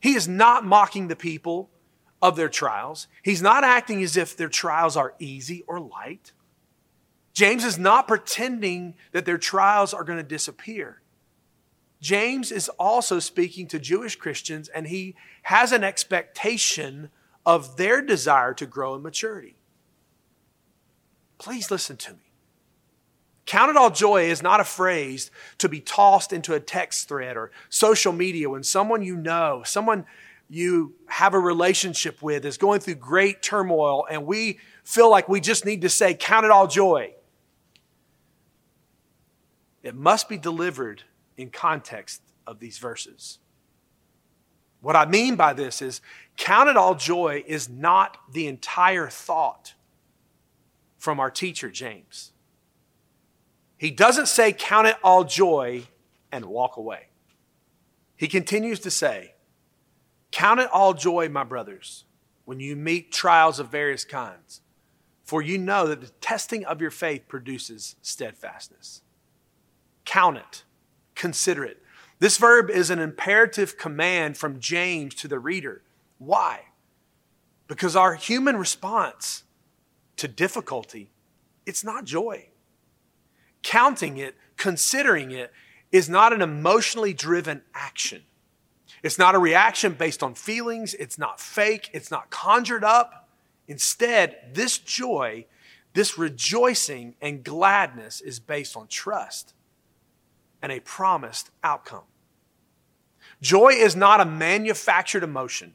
He 0.00 0.14
is 0.14 0.26
not 0.26 0.64
mocking 0.64 1.08
the 1.08 1.16
people 1.16 1.70
of 2.20 2.36
their 2.36 2.48
trials. 2.48 3.06
He's 3.22 3.42
not 3.42 3.64
acting 3.64 4.02
as 4.02 4.16
if 4.16 4.36
their 4.36 4.48
trials 4.48 4.96
are 4.96 5.14
easy 5.18 5.64
or 5.66 5.80
light. 5.80 6.32
James 7.32 7.64
is 7.64 7.78
not 7.78 8.08
pretending 8.08 8.94
that 9.12 9.24
their 9.24 9.38
trials 9.38 9.94
are 9.94 10.04
going 10.04 10.18
to 10.18 10.24
disappear. 10.24 11.00
James 12.00 12.52
is 12.52 12.68
also 12.70 13.18
speaking 13.18 13.66
to 13.68 13.78
Jewish 13.78 14.16
Christians, 14.16 14.68
and 14.68 14.86
he 14.86 15.14
has 15.42 15.72
an 15.72 15.84
expectation 15.84 17.10
of 17.44 17.76
their 17.76 18.02
desire 18.02 18.54
to 18.54 18.66
grow 18.66 18.94
in 18.94 19.02
maturity. 19.02 19.56
Please 21.38 21.70
listen 21.70 21.96
to 21.96 22.12
me. 22.12 22.18
Count 23.46 23.70
it 23.70 23.76
all 23.76 23.90
joy 23.90 24.24
is 24.24 24.42
not 24.42 24.60
a 24.60 24.64
phrase 24.64 25.30
to 25.56 25.68
be 25.68 25.80
tossed 25.80 26.34
into 26.34 26.52
a 26.52 26.60
text 26.60 27.08
thread 27.08 27.36
or 27.36 27.50
social 27.70 28.12
media 28.12 28.50
when 28.50 28.62
someone 28.62 29.02
you 29.02 29.16
know, 29.16 29.62
someone 29.64 30.04
you 30.48 30.94
have 31.06 31.34
a 31.34 31.38
relationship 31.38 32.22
with 32.22 32.44
is 32.44 32.56
going 32.56 32.80
through 32.80 32.94
great 32.94 33.42
turmoil 33.42 34.06
and 34.10 34.26
we 34.26 34.58
feel 34.82 35.10
like 35.10 35.28
we 35.28 35.40
just 35.40 35.66
need 35.66 35.82
to 35.82 35.88
say, 35.88 36.14
Count 36.14 36.44
it 36.44 36.50
all 36.50 36.66
joy. 36.66 37.14
It 39.82 39.94
must 39.94 40.28
be 40.28 40.38
delivered 40.38 41.02
in 41.36 41.50
context 41.50 42.22
of 42.46 42.58
these 42.58 42.78
verses. 42.78 43.38
What 44.80 44.96
I 44.96 45.06
mean 45.06 45.36
by 45.36 45.52
this 45.52 45.82
is, 45.82 46.00
count 46.36 46.68
it 46.68 46.76
all 46.76 46.94
joy 46.94 47.42
is 47.46 47.68
not 47.68 48.16
the 48.32 48.46
entire 48.46 49.08
thought 49.08 49.74
from 50.98 51.20
our 51.20 51.30
teacher, 51.30 51.70
James. 51.70 52.32
He 53.76 53.90
doesn't 53.90 54.26
say, 54.26 54.52
count 54.52 54.88
it 54.88 54.96
all 55.02 55.24
joy 55.24 55.84
and 56.30 56.44
walk 56.46 56.76
away. 56.76 57.08
He 58.16 58.28
continues 58.28 58.80
to 58.80 58.90
say, 58.90 59.34
Count 60.30 60.60
it 60.60 60.68
all 60.72 60.94
joy, 60.94 61.28
my 61.28 61.44
brothers, 61.44 62.04
when 62.44 62.60
you 62.60 62.76
meet 62.76 63.12
trials 63.12 63.58
of 63.58 63.68
various 63.68 64.04
kinds, 64.04 64.60
for 65.24 65.42
you 65.42 65.58
know 65.58 65.86
that 65.86 66.00
the 66.00 66.08
testing 66.20 66.64
of 66.64 66.80
your 66.80 66.90
faith 66.90 67.28
produces 67.28 67.96
steadfastness. 68.02 69.02
Count 70.04 70.38
it, 70.38 70.64
consider 71.14 71.64
it. 71.64 71.82
This 72.18 72.36
verb 72.36 72.70
is 72.70 72.90
an 72.90 72.98
imperative 72.98 73.78
command 73.78 74.36
from 74.36 74.58
James 74.58 75.14
to 75.16 75.28
the 75.28 75.38
reader. 75.38 75.82
Why? 76.18 76.62
Because 77.68 77.94
our 77.94 78.14
human 78.14 78.56
response 78.56 79.44
to 80.16 80.26
difficulty, 80.26 81.10
it's 81.64 81.84
not 81.84 82.04
joy. 82.04 82.48
Counting 83.62 84.16
it, 84.16 84.34
considering 84.56 85.30
it, 85.30 85.52
is 85.92 86.08
not 86.08 86.32
an 86.32 86.42
emotionally 86.42 87.12
driven 87.12 87.62
action. 87.74 88.22
It's 89.02 89.18
not 89.18 89.34
a 89.34 89.38
reaction 89.38 89.92
based 89.92 90.22
on 90.22 90.34
feelings. 90.34 90.94
It's 90.94 91.18
not 91.18 91.40
fake. 91.40 91.90
It's 91.92 92.10
not 92.10 92.30
conjured 92.30 92.84
up. 92.84 93.28
Instead, 93.66 94.54
this 94.54 94.78
joy, 94.78 95.46
this 95.92 96.18
rejoicing 96.18 97.14
and 97.20 97.44
gladness 97.44 98.20
is 98.20 98.40
based 98.40 98.76
on 98.76 98.86
trust 98.88 99.54
and 100.62 100.72
a 100.72 100.80
promised 100.80 101.50
outcome. 101.62 102.04
Joy 103.40 103.70
is 103.70 103.94
not 103.94 104.20
a 104.20 104.24
manufactured 104.24 105.22
emotion. 105.22 105.74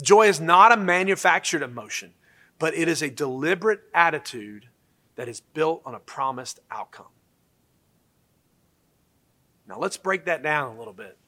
Joy 0.00 0.28
is 0.28 0.40
not 0.40 0.70
a 0.72 0.76
manufactured 0.76 1.62
emotion 1.62 2.12
but 2.62 2.76
it 2.76 2.86
is 2.86 3.02
a 3.02 3.10
deliberate 3.10 3.80
attitude 3.92 4.68
that 5.16 5.28
is 5.28 5.40
built 5.40 5.82
on 5.84 5.96
a 5.96 5.98
promised 5.98 6.60
outcome. 6.70 7.10
Now, 9.66 9.80
let's 9.80 9.96
break 9.96 10.26
that 10.26 10.44
down 10.44 10.76
a 10.76 10.78
little 10.78 10.92
bit. 10.92 11.18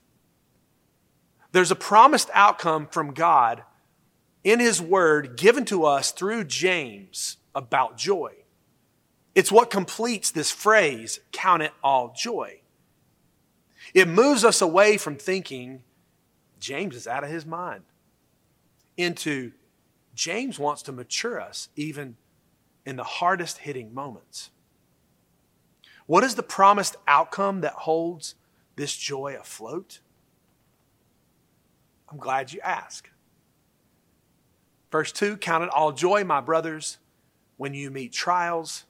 There's 1.55 1.71
a 1.71 1.77
promised 1.77 2.31
outcome 2.33 2.89
from 2.89 3.15
God 3.15 3.63
in 4.43 4.59
His 4.59 4.83
Word 4.83 5.37
given 5.37 5.65
to 5.67 5.85
us 5.85 6.11
through 6.11 6.47
James 6.47 7.37
about 7.55 7.97
joy. 7.97 8.33
It's 9.37 9.53
what 9.53 9.71
completes 9.71 10.33
this 10.33 10.51
phrase, 10.51 11.21
count 11.31 11.63
it 11.63 11.71
all 11.81 12.13
joy. 12.13 12.63
It 13.95 14.09
moves 14.09 14.45
us 14.45 14.61
away 14.61 14.97
from 14.97 15.15
thinking 15.15 15.85
James 16.59 16.97
is 16.97 17.07
out 17.07 17.23
of 17.23 17.31
his 17.31 17.47
mind 17.47 17.85
into 18.97 19.53
James 20.13 20.59
wants 20.59 20.83
to 20.83 20.93
mature 20.93 21.41
us 21.41 21.69
even 21.77 22.17
in 22.85 22.97
the 22.97 23.05
hardest 23.05 23.59
hitting 23.59 23.95
moments. 23.95 24.51
What 26.07 26.25
is 26.25 26.35
the 26.35 26.43
promised 26.43 26.97
outcome 27.07 27.61
that 27.61 27.75
holds 27.75 28.35
this 28.75 28.97
joy 28.97 29.37
afloat? 29.41 30.01
I'm 32.15 32.21
glad 32.21 32.53
you 32.53 32.61
ask. 32.61 33.11
Verse 34.93 35.11
2 35.11 35.37
Count 35.39 35.65
it 35.65 35.71
all 35.71 35.91
joy, 35.91 36.23
my 36.23 36.41
brothers, 36.41 36.99
when 37.57 37.75
you 37.75 37.91
meet 37.91 38.13
trials 38.13 38.85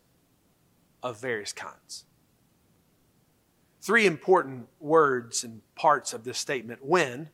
of 1.02 1.18
various 1.22 1.50
kinds. 1.50 2.04
Three 3.80 4.04
important 4.04 4.68
words 4.78 5.42
and 5.42 5.62
parts 5.74 6.12
of 6.12 6.24
this 6.24 6.38
statement. 6.38 6.84
When, 6.84 7.30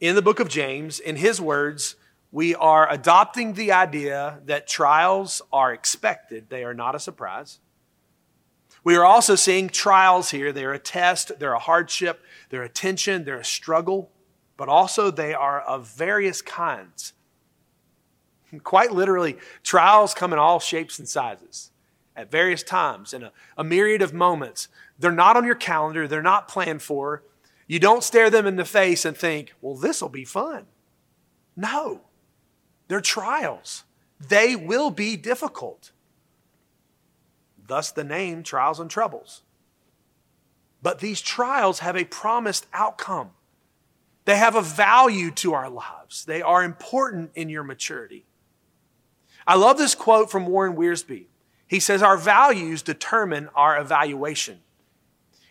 in 0.00 0.14
the 0.14 0.20
book 0.20 0.38
of 0.38 0.50
James, 0.50 1.00
in 1.00 1.16
his 1.16 1.40
words, 1.40 1.96
we 2.30 2.54
are 2.54 2.92
adopting 2.92 3.54
the 3.54 3.72
idea 3.72 4.40
that 4.44 4.68
trials 4.68 5.40
are 5.50 5.72
expected, 5.72 6.50
they 6.50 6.62
are 6.62 6.74
not 6.74 6.94
a 6.94 7.00
surprise. 7.00 7.58
We 8.84 8.96
are 8.96 9.04
also 9.06 9.34
seeing 9.34 9.70
trials 9.70 10.30
here. 10.30 10.52
They're 10.52 10.74
a 10.74 10.78
test, 10.78 11.38
they're 11.38 11.54
a 11.54 11.58
hardship, 11.58 12.22
they're 12.50 12.62
a 12.62 12.68
tension, 12.68 13.24
they're 13.24 13.38
a 13.38 13.44
struggle, 13.44 14.10
but 14.58 14.68
also 14.68 15.10
they 15.10 15.32
are 15.32 15.62
of 15.62 15.88
various 15.88 16.42
kinds. 16.42 17.14
Quite 18.64 18.92
literally, 18.92 19.38
trials 19.62 20.12
come 20.12 20.34
in 20.34 20.38
all 20.38 20.58
shapes 20.58 20.98
and 20.98 21.08
sizes 21.08 21.70
at 22.16 22.30
various 22.30 22.64
times 22.64 23.14
in 23.14 23.22
a, 23.22 23.32
a 23.56 23.62
myriad 23.62 24.02
of 24.02 24.12
moments. 24.12 24.68
They're 24.98 25.12
not 25.12 25.36
on 25.36 25.46
your 25.46 25.54
calendar, 25.54 26.06
they're 26.08 26.20
not 26.20 26.48
planned 26.48 26.82
for. 26.82 27.22
You 27.68 27.78
don't 27.78 28.02
stare 28.02 28.30
them 28.30 28.46
in 28.46 28.56
the 28.56 28.64
face 28.64 29.04
and 29.04 29.16
think, 29.16 29.54
well, 29.62 29.76
this 29.76 30.02
will 30.02 30.08
be 30.08 30.24
fun. 30.24 30.66
No. 31.56 32.00
They're 32.88 33.00
trials. 33.00 33.84
They 34.18 34.56
will 34.56 34.90
be 34.90 35.16
difficult. 35.16 35.92
Thus 37.64 37.92
the 37.92 38.04
name 38.04 38.42
trials 38.42 38.80
and 38.80 38.90
troubles. 38.90 39.42
But 40.82 40.98
these 40.98 41.20
trials 41.20 41.80
have 41.80 41.96
a 41.96 42.04
promised 42.04 42.66
outcome. 42.72 43.30
They 44.28 44.36
have 44.36 44.56
a 44.56 44.60
value 44.60 45.30
to 45.36 45.54
our 45.54 45.70
lives. 45.70 46.26
They 46.26 46.42
are 46.42 46.62
important 46.62 47.30
in 47.34 47.48
your 47.48 47.62
maturity. 47.62 48.26
I 49.46 49.54
love 49.54 49.78
this 49.78 49.94
quote 49.94 50.30
from 50.30 50.44
Warren 50.44 50.76
Wiersbe. 50.76 51.28
He 51.66 51.80
says, 51.80 52.02
Our 52.02 52.18
values 52.18 52.82
determine 52.82 53.48
our 53.54 53.80
evaluation. 53.80 54.58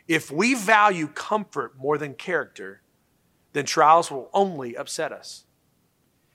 If 0.08 0.30
we 0.30 0.54
value 0.54 1.08
comfort 1.08 1.76
more 1.76 1.98
than 1.98 2.14
character, 2.14 2.84
then 3.54 3.66
trials 3.66 4.12
will 4.12 4.30
only 4.32 4.78
upset 4.78 5.12
us. 5.12 5.46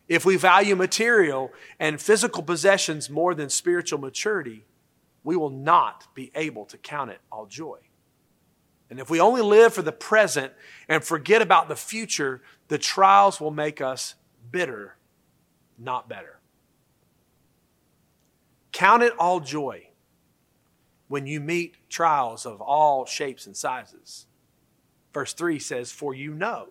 If 0.09 0.25
we 0.25 0.35
value 0.35 0.75
material 0.75 1.53
and 1.79 2.01
physical 2.01 2.43
possessions 2.43 3.09
more 3.09 3.37
than 3.37 3.51
spiritual 3.51 4.01
maturity, 4.01 4.65
we 5.23 5.37
will 5.37 5.51
not 5.51 6.13
be 6.13 6.33
able 6.35 6.65
to 6.65 6.77
count 6.77 7.13
it 7.13 7.21
all 7.31 7.47
joy. 7.47 7.79
And 8.93 9.01
if 9.01 9.09
we 9.09 9.21
only 9.21 9.41
live 9.41 9.73
for 9.73 9.81
the 9.81 9.91
present 9.91 10.53
and 10.87 11.03
forget 11.03 11.41
about 11.41 11.67
the 11.67 11.77
future, 11.77 12.43
the 12.69 12.77
trials 12.77 13.41
will 13.41 13.51
make 13.51 13.81
us 13.81 14.17
bitter, 14.51 14.97
not 15.79 16.11
better. 16.11 16.41
Count 18.71 19.03
it 19.03 19.15
all 19.19 19.41
joy 19.41 19.89
when 21.09 21.27
you 21.27 21.41
meet 21.41 21.79
trials 21.89 22.45
of 22.45 22.61
all 22.61 23.07
shapes 23.07 23.47
and 23.47 23.57
sizes. 23.57 24.27
Verse 25.15 25.33
3 25.33 25.59
says, 25.59 25.91
For 25.91 26.13
you 26.15 26.35
know, 26.35 26.69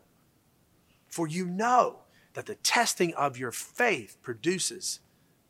for 1.08 1.28
you 1.28 1.44
know 1.44 2.01
that 2.34 2.46
the 2.46 2.54
testing 2.54 3.16
of 3.16 3.40
your 3.40 3.51
faith 3.51 4.20
produces 4.22 5.00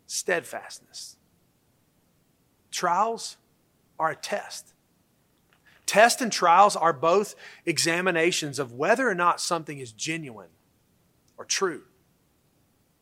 steadfastness. 0.08 1.18
Trials 2.72 3.36
are 4.00 4.12
a 4.12 4.16
test. 4.16 4.74
Tests 5.92 6.22
and 6.22 6.32
trials 6.32 6.78
are 6.78 6.94
both 6.94 7.36
examinations 7.66 8.60
of 8.60 8.72
whether 8.72 9.10
or 9.10 9.14
not 9.14 9.42
something 9.42 9.78
is 9.78 9.92
genuine 9.92 10.52
or 11.38 11.44
true. 11.44 11.82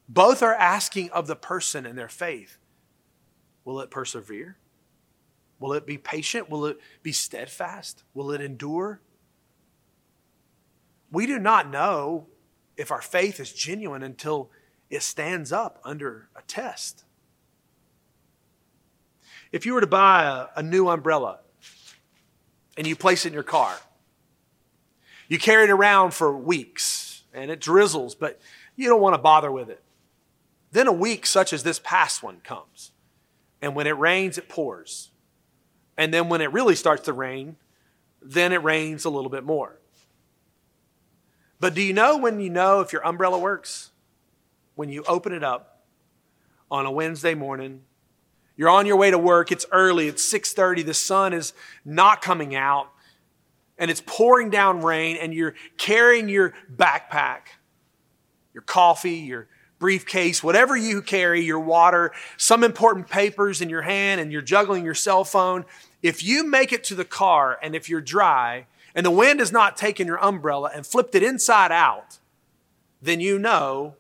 Both 0.08 0.42
are 0.42 0.56
asking 0.56 1.12
of 1.12 1.28
the 1.28 1.36
person 1.36 1.86
and 1.86 1.96
their 1.96 2.10
faith 2.10 2.58
will 3.64 3.80
it 3.80 3.92
persevere? 3.92 4.58
Will 5.60 5.74
it 5.74 5.86
be 5.86 6.00
patient? 6.00 6.50
Will 6.50 6.66
it 6.66 6.80
be 7.04 7.12
steadfast? 7.12 8.06
Will 8.16 8.32
it 8.32 8.42
endure? 8.42 9.02
We 11.12 11.28
do 11.28 11.38
not 11.38 11.70
know 11.70 12.26
if 12.76 12.90
our 12.90 13.04
faith 13.04 13.40
is 13.40 13.54
genuine 13.54 14.02
until 14.02 14.50
it 14.90 15.04
stands 15.04 15.52
up 15.52 15.80
under 15.84 16.30
a 16.36 16.42
test. 16.42 17.04
If 19.52 19.68
you 19.68 19.76
were 19.76 19.82
to 19.82 19.86
buy 19.86 20.24
a, 20.24 20.60
a 20.60 20.64
new 20.64 20.90
umbrella 20.90 21.42
and 22.80 22.88
you 22.88 22.96
place 22.96 23.26
it 23.26 23.28
in 23.28 23.34
your 23.34 23.44
car, 23.44 23.78
You 25.28 25.38
carry 25.38 25.66
it 25.66 25.70
around 25.70 26.16
for 26.16 26.36
weeks 26.36 27.24
and 27.34 27.52
it 27.52 27.60
drizzles, 27.60 28.16
but 28.16 28.40
you 28.76 28.88
don't 28.88 29.02
want 29.02 29.14
to 29.14 29.22
bother 29.22 29.52
with 29.52 29.70
it. 29.70 29.84
Then 30.72 30.88
a 30.88 30.94
week 30.94 31.28
such 31.28 31.54
as 31.54 31.62
this 31.62 31.80
past 31.84 32.24
one 32.24 32.40
comes. 32.40 32.92
And 33.62 33.76
when 33.76 33.86
it 33.86 33.98
rains, 34.00 34.40
it 34.40 34.50
pours. 34.50 35.12
And 35.98 36.12
then 36.12 36.30
when 36.30 36.42
it 36.42 36.52
really 36.54 36.74
starts 36.74 37.04
to 37.04 37.14
rain, 37.14 37.58
then 38.22 38.54
it 38.54 38.64
rains 38.64 39.06
a 39.06 39.10
little 39.10 39.30
bit 39.30 39.44
more. 39.44 39.78
But 41.60 41.76
do 41.76 41.82
you 41.82 41.94
know 41.94 42.18
when 42.18 42.40
you 42.40 42.50
know 42.50 42.80
if 42.80 42.94
your 42.94 43.06
umbrella 43.06 43.38
works? 43.38 43.92
When 44.76 44.90
you 44.90 45.04
open 45.04 45.34
it 45.34 45.44
up 45.44 45.84
on 46.72 46.86
a 46.86 46.92
Wednesday 46.92 47.36
morning, 47.36 47.82
you're 48.60 48.70
on 48.70 48.86
your 48.86 48.98
way 48.98 49.10
to 49.10 49.18
work, 49.18 49.54
it's 49.54 49.66
early, 49.72 50.10
it's 50.10 50.22
6:30, 50.22 50.84
the 50.84 50.94
sun 50.94 51.32
is 51.32 51.54
not 51.86 52.22
coming 52.22 52.56
out, 52.56 52.92
and 53.78 53.90
it's 53.90 54.04
pouring 54.06 54.50
down 54.50 54.82
rain 54.82 55.16
and 55.16 55.34
you're 55.34 55.56
carrying 55.78 56.28
your 56.28 56.54
backpack, 56.76 57.44
your 58.54 58.64
coffee, 58.64 59.16
your 59.16 59.48
briefcase, 59.80 60.44
whatever 60.44 60.76
you 60.76 61.02
carry, 61.02 61.40
your 61.40 61.62
water, 61.62 62.12
some 62.36 62.66
important 62.66 63.08
papers 63.08 63.62
in 63.62 63.70
your 63.70 63.84
hand, 63.84 64.20
and 64.20 64.30
you're 64.30 64.42
juggling 64.42 64.84
your 64.84 64.94
cell 64.94 65.24
phone. 65.24 65.64
If 66.04 66.22
you 66.22 66.46
make 66.46 66.74
it 66.74 66.84
to 66.86 66.96
the 66.96 67.06
car 67.06 67.58
and 67.64 67.74
if 67.76 67.88
you're 67.88 68.02
dry 68.02 68.66
and 68.94 69.06
the 69.06 69.10
wind 69.12 69.40
has 69.40 69.54
not 69.54 69.78
taken 69.78 70.06
your 70.06 70.20
umbrella 70.22 70.70
and 70.76 70.86
flipped 70.86 71.16
it 71.16 71.24
inside 71.24 71.72
out, 71.72 72.20
then 73.02 73.22
you 73.22 73.40
know 73.40 73.96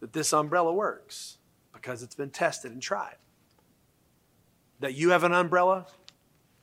that 0.00 0.12
this 0.12 0.34
umbrella 0.34 0.74
works 0.74 1.38
because 1.72 2.02
it's 2.02 2.14
been 2.14 2.28
tested 2.28 2.72
and 2.72 2.82
tried. 2.82 3.16
That 4.82 4.94
you 4.94 5.10
have 5.10 5.24
an 5.24 5.32
umbrella 5.32 5.86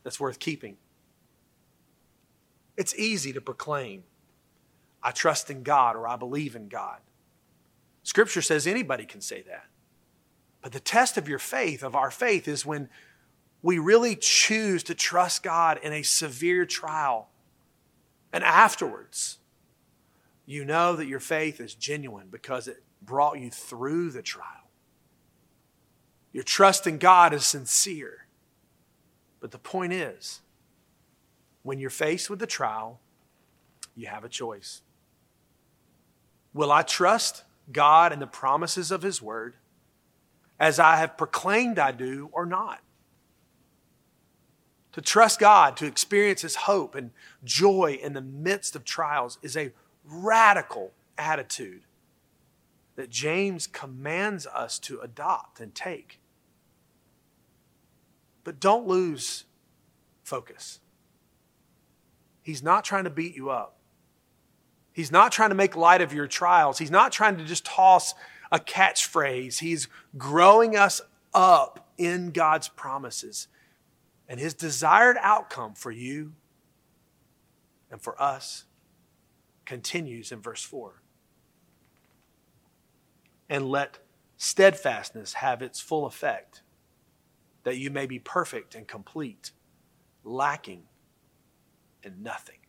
that's 0.04 0.20
worth 0.20 0.40
keeping. 0.40 0.78
It's 2.78 2.94
easy 2.96 3.34
to 3.34 3.42
proclaim, 3.42 4.04
I 5.02 5.12
trust 5.12 5.50
in 5.50 5.64
God 5.64 5.96
or 5.96 6.08
I 6.08 6.16
believe 6.16 6.56
in 6.56 6.68
God. 6.68 7.00
Scripture 8.04 8.42
says 8.42 8.68
anybody 8.68 9.06
can 9.06 9.22
say 9.22 9.42
that. 9.44 9.66
But 10.62 10.74
the 10.74 10.80
test 10.80 11.18
of 11.18 11.30
your 11.30 11.40
faith, 11.40 11.82
of 11.82 11.96
our 11.96 12.12
faith, 12.12 12.48
is 12.48 12.66
when 12.66 12.90
we 13.62 13.80
really 13.80 14.16
choose 14.16 14.84
to 14.84 14.96
trust 14.96 15.44
God 15.44 15.80
in 15.82 15.94
a 15.94 16.04
severe 16.04 16.66
trial. 16.66 17.30
And 18.34 18.44
afterwards, 18.44 19.38
you 20.46 20.66
know 20.66 20.96
that 20.96 21.08
your 21.08 21.20
faith 21.20 21.62
is 21.62 21.74
genuine 21.74 22.28
because 22.30 22.68
it 22.68 22.84
brought 23.02 23.40
you 23.40 23.50
through 23.50 24.12
the 24.12 24.22
trial. 24.22 24.59
Your 26.32 26.44
trust 26.44 26.88
in 26.88 26.98
God 26.98 27.34
is 27.34 27.46
sincere. 27.46 28.26
But 29.40 29.52
the 29.52 29.58
point 29.58 29.94
is, 29.94 30.42
when 31.64 31.80
you're 31.80 31.90
faced 31.90 32.30
with 32.30 32.40
the 32.40 32.48
trial, 32.48 33.00
you 33.96 34.08
have 34.08 34.24
a 34.24 34.30
choice. 34.30 34.82
Will 36.54 36.72
I 36.72 36.82
trust 36.82 37.44
God 37.72 38.12
and 38.12 38.22
the 38.22 38.28
promises 38.28 38.92
of 38.92 39.02
His 39.02 39.22
Word 39.22 39.56
as 40.60 40.80
I 40.80 40.98
have 40.98 41.18
proclaimed 41.18 41.80
I 41.80 41.92
do 41.92 42.30
or 42.32 42.46
not. 42.46 42.82
To 44.94 45.02
trust 45.02 45.40
God, 45.40 45.78
to 45.78 45.86
experience 45.86 46.42
His 46.42 46.56
hope 46.56 46.96
and 46.96 47.12
joy 47.44 47.98
in 48.02 48.14
the 48.14 48.22
midst 48.22 48.76
of 48.76 48.84
trials 48.84 49.38
is 49.42 49.56
a 49.56 49.72
radical 50.04 50.92
attitude 51.18 51.82
that 53.00 53.10
James 53.10 53.66
commands 53.66 54.46
us 54.46 54.78
to 54.78 55.00
adopt 55.00 55.62
and 55.62 55.74
take. 55.74 56.20
But 58.44 58.60
don't 58.60 58.86
lose 58.88 59.46
focus. 60.22 60.82
He's 62.42 62.62
not 62.62 62.84
trying 62.84 63.06
to 63.06 63.10
beat 63.10 63.38
you 63.38 63.52
up. 63.52 63.78
He's 64.92 65.14
not 65.14 65.32
trying 65.32 65.48
to 65.48 65.56
make 65.56 65.78
light 65.78 66.02
of 66.02 66.12
your 66.12 66.28
trials. 66.28 66.78
He's 66.78 66.92
not 66.92 67.14
trying 67.14 67.38
to 67.38 67.46
just 67.46 67.64
toss 67.64 68.16
a 68.52 68.60
catchphrase. 68.60 69.60
He's 69.60 69.88
growing 70.18 70.76
us 70.76 71.00
up 71.34 71.88
in 71.98 72.32
God's 72.32 72.68
promises. 72.68 73.48
And 74.28 74.42
his 74.42 74.54
desired 74.54 75.16
outcome 75.22 75.74
for 75.74 75.90
you 75.92 76.34
and 77.90 78.02
for 78.02 78.22
us 78.22 78.66
continues 79.64 80.34
in 80.34 80.42
verse 80.42 80.64
4. 80.64 81.02
And 83.50 83.70
let 83.70 83.98
steadfastness 84.38 85.34
have 85.34 85.62
its 85.62 85.80
full 85.80 86.06
effect, 86.06 86.62
that 87.64 87.78
you 87.78 87.90
may 87.90 88.06
be 88.06 88.20
perfect 88.20 88.76
and 88.76 88.88
complete, 88.88 89.52
lacking 90.24 90.84
in 92.04 92.22
nothing 92.22 92.60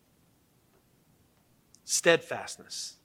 steadfastness. 1.91 2.99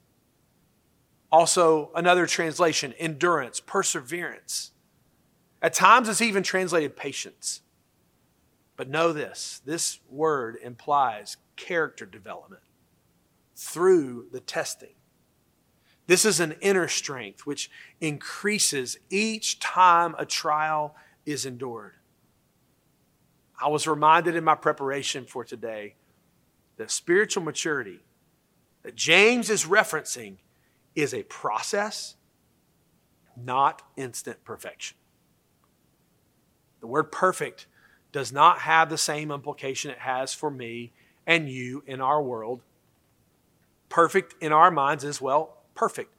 Also, 1.32 1.90
another 1.96 2.28
translation, 2.28 2.94
endurance, 3.00 3.60
perseverance. 3.60 4.72
At 5.60 5.74
times, 5.74 6.08
it's 6.08 6.22
even 6.22 6.44
translated 6.44 6.96
patience. 6.96 7.62
But 8.78 8.90
know 8.90 9.12
this 9.12 9.62
this 9.66 10.00
word 10.10 10.58
implies 10.62 11.38
character 11.56 12.06
development 12.06 12.62
through 13.56 14.28
the 14.32 14.40
testing. 14.40 14.96
This 16.08 16.26
is 16.26 16.40
an 16.40 16.56
inner 16.62 16.88
strength 16.88 17.46
which 17.46 17.70
increases 18.00 18.98
each 19.10 19.60
time 19.60 20.16
a 20.18 20.26
trial 20.26 20.96
is 21.26 21.46
endured. 21.46 21.94
I 23.60 23.70
was 23.70 23.88
reminded 23.88 24.36
in 24.36 24.44
my 24.44 24.56
preparation 24.56 25.26
for 25.26 25.44
today 25.44 25.96
that 26.78 26.92
spiritual 26.92 27.44
maturity 27.44 28.02
that 28.84 28.96
James 28.96 29.50
is 29.50 29.66
referencing 29.66 30.38
is 30.94 31.14
a 31.14 31.24
process, 31.24 32.16
not 33.36 33.82
instant 33.96 34.44
perfection. 34.44 34.98
The 36.82 36.88
word 36.88 37.12
perfect 37.12 37.66
does 38.12 38.32
not 38.32 38.60
have 38.60 38.90
the 38.90 38.98
same 38.98 39.32
implication 39.32 39.90
it 39.90 40.00
has 40.00 40.34
for 40.34 40.52
me 40.52 40.94
and 41.26 41.50
you 41.50 41.84
in 41.88 42.00
our 42.00 42.22
world. 42.22 42.62
Perfect 43.90 44.36
in 44.42 44.52
our 44.52 44.70
minds 44.70 45.04
is, 45.04 45.20
well, 45.20 45.58
perfect. 45.76 46.16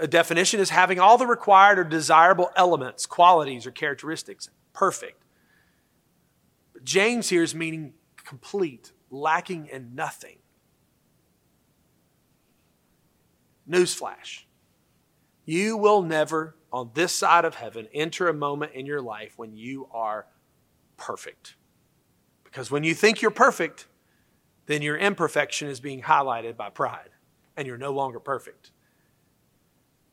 A 0.00 0.06
definition 0.06 0.58
is 0.58 0.70
having 0.70 0.98
all 0.98 1.18
the 1.18 1.26
required 1.26 1.78
or 1.78 1.84
desirable 1.84 2.50
elements, 2.56 3.04
qualities, 3.04 3.66
or 3.66 3.70
characteristics. 3.70 4.48
Perfect. 4.72 5.22
But 6.72 6.84
James 6.84 7.28
here 7.28 7.42
is 7.42 7.54
meaning 7.54 7.92
complete, 8.24 8.92
lacking 9.10 9.66
in 9.66 9.94
nothing. 9.94 10.38
Newsflash. 13.68 14.44
You 15.44 15.76
will 15.76 16.02
never, 16.02 16.56
on 16.72 16.90
this 16.94 17.12
side 17.12 17.44
of 17.44 17.56
heaven, 17.56 17.88
enter 17.92 18.28
a 18.28 18.34
moment 18.34 18.72
in 18.72 18.86
your 18.86 19.02
life 19.02 19.34
when 19.36 19.54
you 19.54 19.88
are 19.92 20.26
perfect. 20.96 21.56
Because 22.44 22.70
when 22.70 22.84
you 22.84 22.94
think 22.94 23.20
you're 23.20 23.30
perfect, 23.30 23.86
then 24.66 24.82
your 24.82 24.96
imperfection 24.96 25.68
is 25.68 25.80
being 25.80 26.02
highlighted 26.02 26.56
by 26.56 26.70
pride, 26.70 27.10
and 27.56 27.66
you're 27.66 27.78
no 27.78 27.92
longer 27.92 28.20
perfect. 28.20 28.70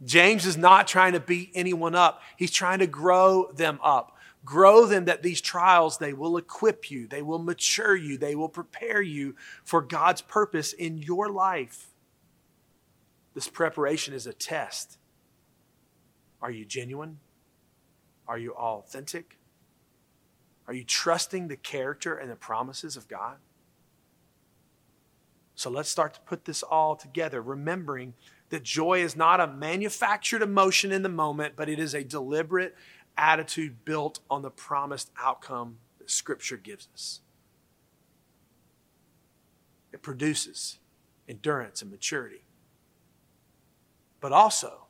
James 0.04 0.46
is 0.46 0.58
not 0.58 0.88
trying 0.88 1.14
to 1.14 1.20
beat 1.20 1.52
anyone 1.54 1.96
up. 1.96 2.22
He's 2.38 2.52
trying 2.52 2.80
to 2.80 2.88
grow 2.88 3.52
them 3.52 3.80
up. 3.84 4.16
Grow 4.46 4.86
them 4.86 5.06
that 5.06 5.22
these 5.22 5.42
trials, 5.42 5.98
they 5.98 6.14
will 6.14 6.38
equip 6.38 6.90
you, 6.90 7.08
they 7.08 7.22
will 7.22 7.40
mature 7.40 7.96
you, 7.96 8.18
they 8.18 8.36
will 8.36 8.48
prepare 8.48 9.02
you 9.02 9.36
for 9.66 9.82
God's 9.82 10.22
purpose 10.22 10.72
in 10.72 10.98
your 10.98 11.30
life. 11.30 11.88
This 13.34 13.50
preparation 13.50 14.14
is 14.14 14.26
a 14.26 14.34
test. 14.34 14.98
Are 16.42 16.52
you 16.52 16.64
genuine? 16.64 17.20
Are 18.28 18.38
you 18.38 18.54
authentic? 18.54 19.38
Are 20.68 20.74
you 20.74 20.86
trusting 20.86 21.48
the 21.48 21.58
character 21.58 22.16
and 22.16 22.32
the 22.32 22.36
promises 22.36 22.96
of 22.96 23.08
God? 23.10 23.38
So 25.60 25.70
let's 25.70 25.90
start 25.90 26.14
to 26.14 26.22
put 26.22 26.46
this 26.46 26.64
all 26.64 26.96
together, 26.96 27.42
remembering 27.42 28.14
that 28.50 28.64
joy 28.64 29.02
is 29.02 29.18
not 29.18 29.42
a 29.42 29.48
manufactured 29.48 30.42
emotion 30.42 30.94
in 30.94 31.04
the 31.04 31.10
moment, 31.10 31.56
but 31.58 31.68
it 31.68 31.80
is 31.80 31.94
a 31.94 32.04
deliberate 32.04 32.76
attitude 33.18 33.84
built 33.84 34.22
on 34.30 34.42
the 34.42 34.50
promised 34.50 35.12
outcome 35.20 35.80
that 35.98 36.10
Scripture 36.10 36.56
gives 36.56 36.88
us. 36.94 37.20
It 39.92 40.02
produces 40.02 40.80
endurance 41.28 41.82
and 41.82 41.92
maturity 41.92 42.44
but 44.22 44.32
also 44.32 44.86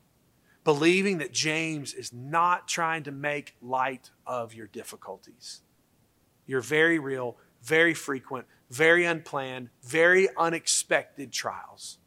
believing 0.63 1.17
that 1.19 1.31
James 1.31 1.93
is 1.93 2.11
not 2.13 2.67
trying 2.67 3.03
to 3.03 3.11
make 3.11 3.55
light 3.61 4.11
of 4.25 4.53
your 4.53 4.67
difficulties. 4.67 5.61
Your 6.45 6.61
very 6.61 6.99
real, 6.99 7.37
very 7.61 7.93
frequent, 7.93 8.45
very 8.69 9.05
unplanned, 9.05 9.69
very 9.83 10.27
unexpected 10.37 11.31
trials. 11.31 11.97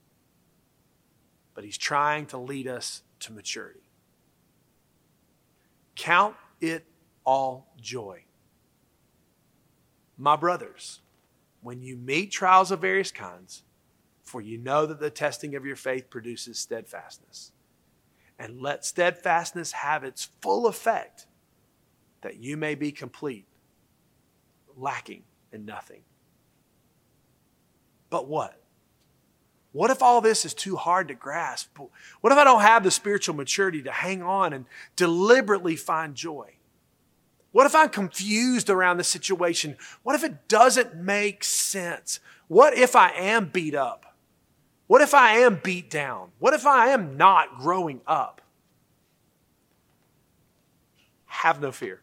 But 1.55 1.65
he's 1.65 1.79
trying 1.79 2.27
to 2.27 2.39
lead 2.39 2.67
us 2.67 3.03
to 3.21 3.33
maturity. 3.33 3.81
Count 5.97 6.37
it 6.61 6.87
all 7.25 7.73
joy. 7.81 8.25
My 10.17 10.37
brothers, 10.37 11.01
when 11.63 11.83
you 11.83 11.97
meet 11.97 12.31
trials 12.31 12.71
of 12.71 12.81
various 12.81 13.11
kinds, 13.11 13.65
for 14.23 14.41
you 14.41 14.57
know 14.57 14.87
that 14.87 15.01
the 15.01 15.11
testing 15.11 15.55
of 15.57 15.67
your 15.67 15.77
faith 15.77 16.09
produces 16.09 16.59
steadfastness. 16.59 17.53
And 18.39 18.61
let 18.61 18.85
steadfastness 18.85 19.73
have 19.73 20.05
its 20.05 20.31
full 20.41 20.67
effect, 20.67 21.27
that 22.23 22.39
you 22.39 22.57
may 22.57 22.75
be 22.75 22.93
complete, 22.93 23.47
lacking 24.77 25.25
in 25.53 25.65
nothing. 25.65 26.03
But 28.13 28.29
what? 28.29 28.61
What 29.73 29.91
if 29.91 30.03
all 30.03 30.21
this 30.21 30.45
is 30.45 30.53
too 30.53 30.77
hard 30.77 31.09
to 31.09 31.15
grasp? 31.15 31.79
What 32.21 32.31
if 32.31 32.39
I 32.39 32.45
don't 32.45 32.61
have 32.61 32.85
the 32.85 32.91
spiritual 32.91 33.35
maturity 33.35 33.81
to 33.85 33.91
hang 33.91 34.23
on 34.23 34.53
and 34.53 34.67
deliberately 34.97 35.77
find 35.77 36.15
joy? 36.15 36.57
What 37.53 37.65
if 37.65 37.75
I'm 37.75 37.89
confused 37.89 38.69
around 38.69 38.99
the 38.99 39.05
situation? 39.05 39.79
What 40.03 40.15
if 40.15 40.25
it 40.25 40.47
doesn't 40.47 40.95
make 40.95 41.43
sense? 41.43 42.21
What 42.49 42.77
if 42.77 42.95
I 42.95 43.13
am 43.13 43.47
beat 43.47 43.75
up? 43.75 44.15
What 44.89 45.01
if 45.01 45.15
I 45.15 45.37
am 45.39 45.59
beat 45.65 45.89
down? 45.89 46.33
What 46.39 46.53
if 46.53 46.67
I 46.67 46.89
am 46.89 47.17
not 47.17 47.57
growing 47.57 48.03
up? 48.07 48.43
Have 51.25 51.63
no 51.63 51.73
fear. 51.73 52.03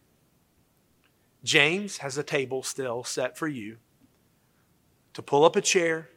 James 1.43 1.97
has 1.97 2.17
a 2.17 2.23
table 2.23 2.63
still 2.63 3.03
set 3.03 3.37
for 3.37 3.47
you 3.47 3.77
to 5.13 5.21
pull 5.21 5.43
up 5.43 5.55
a 5.55 5.61
chair 5.61 6.09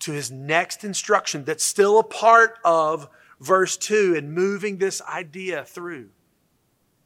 to 0.00 0.12
his 0.12 0.30
next 0.30 0.84
instruction 0.84 1.44
that's 1.44 1.64
still 1.64 1.98
a 1.98 2.04
part 2.04 2.58
of 2.64 3.08
verse 3.40 3.76
2 3.76 4.14
and 4.16 4.32
moving 4.32 4.78
this 4.78 5.00
idea 5.02 5.64
through 5.64 6.10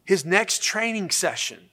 his 0.04 0.24
next 0.24 0.62
training 0.62 1.10
session 1.10 1.68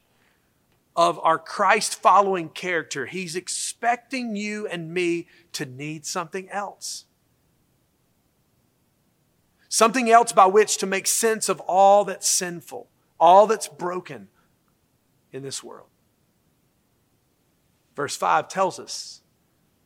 of 0.95 1.19
our 1.23 1.38
Christ 1.38 2.01
following 2.01 2.49
character, 2.49 3.05
he's 3.05 3.36
expecting 3.36 4.36
you 4.36 4.67
and 4.67 4.93
me 4.93 5.27
to 5.53 5.65
need 5.65 6.05
something 6.05 6.49
else. 6.49 7.05
Something 9.69 10.10
else 10.10 10.31
by 10.31 10.45
which 10.45 10.77
to 10.77 10.86
make 10.86 11.08
sense 11.08 11.49
of 11.49 11.60
all 11.62 12.05
that's 12.05 12.27
sinful, 12.27 12.89
all 13.19 13.47
that's 13.47 13.67
broken 13.67 14.29
in 15.31 15.43
this 15.43 15.63
world. 15.63 15.88
Verse 17.95 18.15
5 18.15 18.47
tells 18.47 18.79
us 18.79 19.21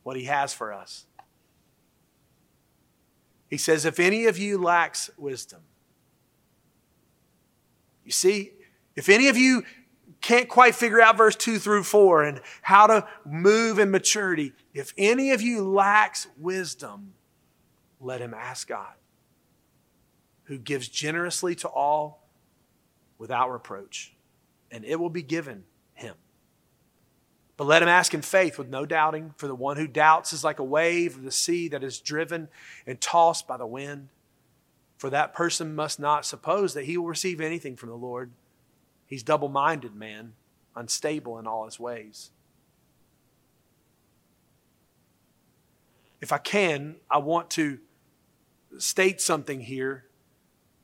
what 0.02 0.16
he 0.16 0.24
has 0.24 0.52
for 0.52 0.72
us. 0.72 1.06
He 3.48 3.56
says, 3.56 3.84
If 3.84 4.00
any 4.00 4.26
of 4.26 4.38
you 4.38 4.58
lacks 4.58 5.10
wisdom, 5.16 5.60
you 8.04 8.12
see, 8.12 8.52
if 8.96 9.08
any 9.08 9.28
of 9.28 9.36
you 9.36 9.62
can't 10.20 10.48
quite 10.48 10.74
figure 10.74 11.00
out 11.00 11.16
verse 11.16 11.36
2 11.36 11.58
through 11.58 11.84
4 11.84 12.24
and 12.24 12.40
how 12.62 12.86
to 12.86 13.06
move 13.24 13.78
in 13.78 13.90
maturity, 13.90 14.52
if 14.74 14.92
any 14.98 15.30
of 15.30 15.40
you 15.40 15.62
lacks 15.62 16.26
wisdom, 16.36 17.14
let 18.00 18.20
him 18.20 18.34
ask 18.34 18.68
God, 18.68 18.94
who 20.44 20.58
gives 20.58 20.88
generously 20.88 21.54
to 21.56 21.68
all 21.68 22.28
without 23.18 23.50
reproach, 23.50 24.14
and 24.70 24.84
it 24.84 24.98
will 24.98 25.10
be 25.10 25.22
given. 25.22 25.64
But 27.60 27.66
let 27.66 27.82
him 27.82 27.90
ask 27.90 28.14
in 28.14 28.22
faith 28.22 28.56
with 28.56 28.70
no 28.70 28.86
doubting, 28.86 29.34
for 29.36 29.46
the 29.46 29.54
one 29.54 29.76
who 29.76 29.86
doubts 29.86 30.32
is 30.32 30.42
like 30.42 30.60
a 30.60 30.64
wave 30.64 31.16
of 31.16 31.24
the 31.24 31.30
sea 31.30 31.68
that 31.68 31.84
is 31.84 32.00
driven 32.00 32.48
and 32.86 32.98
tossed 32.98 33.46
by 33.46 33.58
the 33.58 33.66
wind. 33.66 34.08
For 34.96 35.10
that 35.10 35.34
person 35.34 35.74
must 35.74 36.00
not 36.00 36.24
suppose 36.24 36.72
that 36.72 36.86
he 36.86 36.96
will 36.96 37.04
receive 37.04 37.38
anything 37.38 37.76
from 37.76 37.90
the 37.90 37.96
Lord. 37.96 38.30
He's 39.04 39.22
double 39.22 39.50
minded 39.50 39.94
man, 39.94 40.32
unstable 40.74 41.38
in 41.38 41.46
all 41.46 41.66
his 41.66 41.78
ways. 41.78 42.30
If 46.22 46.32
I 46.32 46.38
can, 46.38 46.96
I 47.10 47.18
want 47.18 47.50
to 47.50 47.78
state 48.78 49.20
something 49.20 49.60
here 49.60 50.06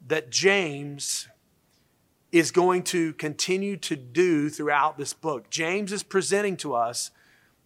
that 0.06 0.28
James 0.28 1.26
is 2.32 2.50
going 2.50 2.82
to 2.82 3.12
continue 3.14 3.76
to 3.76 3.96
do 3.96 4.50
throughout 4.50 4.98
this 4.98 5.12
book. 5.12 5.48
James 5.50 5.92
is 5.92 6.02
presenting 6.02 6.56
to 6.58 6.74
us 6.74 7.10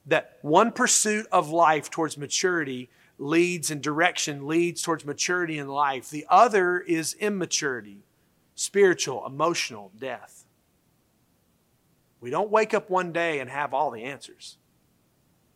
that 0.07 0.39
one 0.43 0.73
pursuit 0.73 1.27
of 1.33 1.51
life 1.51 1.91
towards 1.91 2.19
maturity 2.19 2.91
leads 3.19 3.71
and 3.71 3.83
direction 3.83 4.47
leads 4.47 4.83
towards 4.83 5.05
maturity 5.05 5.59
in 5.59 5.69
life. 5.69 6.09
The 6.09 6.27
other 6.29 6.81
is 6.81 7.15
immaturity, 7.15 8.05
spiritual, 8.55 9.27
emotional 9.27 9.93
death. 9.99 10.45
We 12.21 12.31
don't 12.31 12.51
wake 12.51 12.75
up 12.75 12.91
one 12.91 13.13
day 13.13 13.41
and 13.41 13.49
have 13.49 13.73
all 13.73 13.91
the 13.91 14.05
answers. 14.05 14.59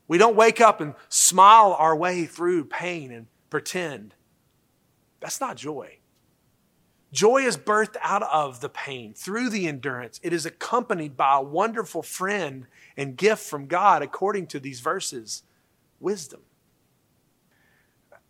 We 0.09 0.19
don't 0.19 0.37
wake 0.37 0.61
up 0.61 0.81
and 0.81 0.95
smile 1.09 1.75
our 1.79 1.97
way 1.97 2.27
through 2.27 2.67
pain 2.67 3.11
and 3.11 3.27
pretend. 3.49 4.15
That's 5.21 5.41
not 5.41 5.57
joy. 5.57 5.99
Joy 7.15 7.43
is 7.43 7.57
birthed 7.57 7.95
out 8.03 8.25
of 8.25 8.61
the 8.61 8.69
pain, 8.69 9.15
through 9.15 9.49
the 9.51 9.69
endurance. 9.69 10.19
It 10.25 10.33
is 10.33 10.45
accompanied 10.45 11.17
by 11.17 11.37
a 11.37 11.43
wonderful 11.43 12.03
friend 12.03 12.67
and 12.97 13.17
gift 13.17 13.45
from 13.45 13.67
God, 13.67 14.03
according 14.03 14.49
to 14.49 14.59
these 14.59 14.81
verses 14.81 15.45
wisdom. 16.01 16.41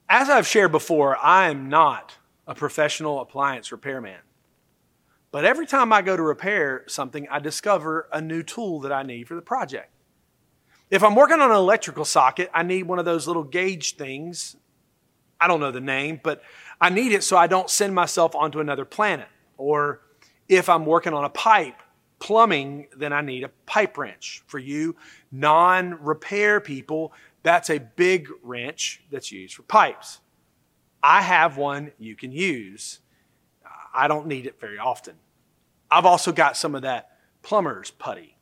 As 0.06 0.28
I've 0.28 0.46
shared 0.46 0.70
before, 0.70 1.16
I 1.16 1.48
am 1.48 1.70
not 1.70 2.12
a 2.46 2.54
professional 2.54 3.20
appliance 3.20 3.72
repairman. 3.72 4.20
But 5.30 5.46
every 5.46 5.66
time 5.66 5.90
I 5.90 6.02
go 6.02 6.14
to 6.14 6.22
repair 6.22 6.84
something, 6.86 7.26
I 7.30 7.38
discover 7.38 8.06
a 8.12 8.20
new 8.20 8.42
tool 8.42 8.80
that 8.80 8.92
I 8.92 9.02
need 9.02 9.28
for 9.28 9.34
the 9.34 9.40
project. 9.40 9.90
If 10.90 11.02
I'm 11.02 11.14
working 11.14 11.40
on 11.40 11.50
an 11.50 11.56
electrical 11.56 12.04
socket, 12.04 12.50
I 12.52 12.62
need 12.62 12.82
one 12.82 12.98
of 12.98 13.06
those 13.06 13.26
little 13.26 13.44
gauge 13.44 13.96
things. 13.96 14.56
I 15.40 15.48
don't 15.48 15.60
know 15.60 15.70
the 15.70 15.80
name, 15.80 16.20
but 16.22 16.42
I 16.80 16.90
need 16.90 17.12
it 17.12 17.24
so 17.24 17.36
I 17.36 17.46
don't 17.46 17.70
send 17.70 17.94
myself 17.94 18.34
onto 18.34 18.60
another 18.60 18.84
planet. 18.84 19.28
Or 19.56 20.00
if 20.48 20.68
I'm 20.68 20.86
working 20.86 21.14
on 21.14 21.24
a 21.24 21.30
pipe, 21.30 21.80
plumbing, 22.18 22.88
then 22.96 23.12
I 23.12 23.20
need 23.20 23.44
a 23.44 23.50
pipe 23.66 23.96
wrench. 23.96 24.42
For 24.46 24.58
you 24.58 24.96
non 25.30 26.02
repair 26.02 26.60
people, 26.60 27.12
that's 27.42 27.70
a 27.70 27.78
big 27.78 28.28
wrench 28.42 29.02
that's 29.10 29.30
used 29.30 29.54
for 29.54 29.62
pipes. 29.62 30.20
I 31.02 31.20
have 31.20 31.56
one 31.56 31.92
you 31.98 32.16
can 32.16 32.32
use. 32.32 33.00
I 33.94 34.08
don't 34.08 34.26
need 34.26 34.46
it 34.46 34.58
very 34.58 34.78
often. 34.78 35.14
I've 35.90 36.06
also 36.06 36.32
got 36.32 36.56
some 36.56 36.74
of 36.74 36.82
that 36.82 37.10
plumber's 37.42 37.90
putty. 37.90 38.36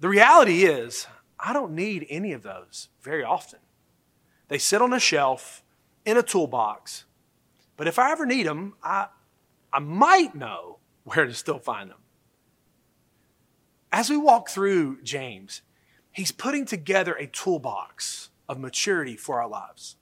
The 0.00 0.08
reality 0.08 0.64
is, 0.64 1.06
I 1.38 1.52
don't 1.52 1.72
need 1.72 2.06
any 2.08 2.32
of 2.32 2.42
those 2.42 2.88
very 3.02 3.22
often. 3.22 3.60
They 4.48 4.58
sit 4.58 4.80
on 4.80 4.92
a 4.92 4.98
shelf 4.98 5.62
in 6.08 6.16
a 6.16 6.22
toolbox, 6.22 7.04
but 7.76 7.86
if 7.86 7.98
I 7.98 8.12
ever 8.12 8.24
need 8.24 8.46
them, 8.46 8.74
I, 8.82 9.08
I 9.70 9.78
might 9.78 10.34
know 10.34 10.78
where 11.04 11.26
to 11.26 11.34
still 11.34 11.58
find 11.58 11.90
them. 11.90 11.98
As 13.92 14.08
we 14.08 14.16
walk 14.16 14.48
through 14.48 15.02
James, 15.02 15.60
He's 16.10 16.32
putting 16.32 16.64
together 16.64 17.14
a 17.14 17.26
toolbox 17.26 18.30
of 18.48 18.58
maturity 18.58 19.16
for 19.16 19.40
our 19.40 19.48
lives. 19.48 19.96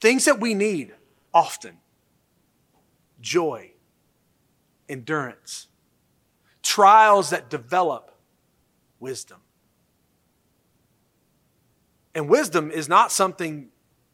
Things 0.00 0.24
that 0.24 0.40
we 0.40 0.54
need 0.54 0.94
often 1.34 1.76
joy, 3.20 3.72
endurance, 4.88 5.68
trials 6.62 7.30
that 7.30 7.50
develop 7.50 8.16
wisdom. 8.98 9.38
And 12.14 12.28
wisdom 12.28 12.70
is 12.70 12.88
not 12.88 13.12
something 13.12 13.68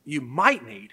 you 0.05 0.21
might 0.21 0.67
need. 0.67 0.93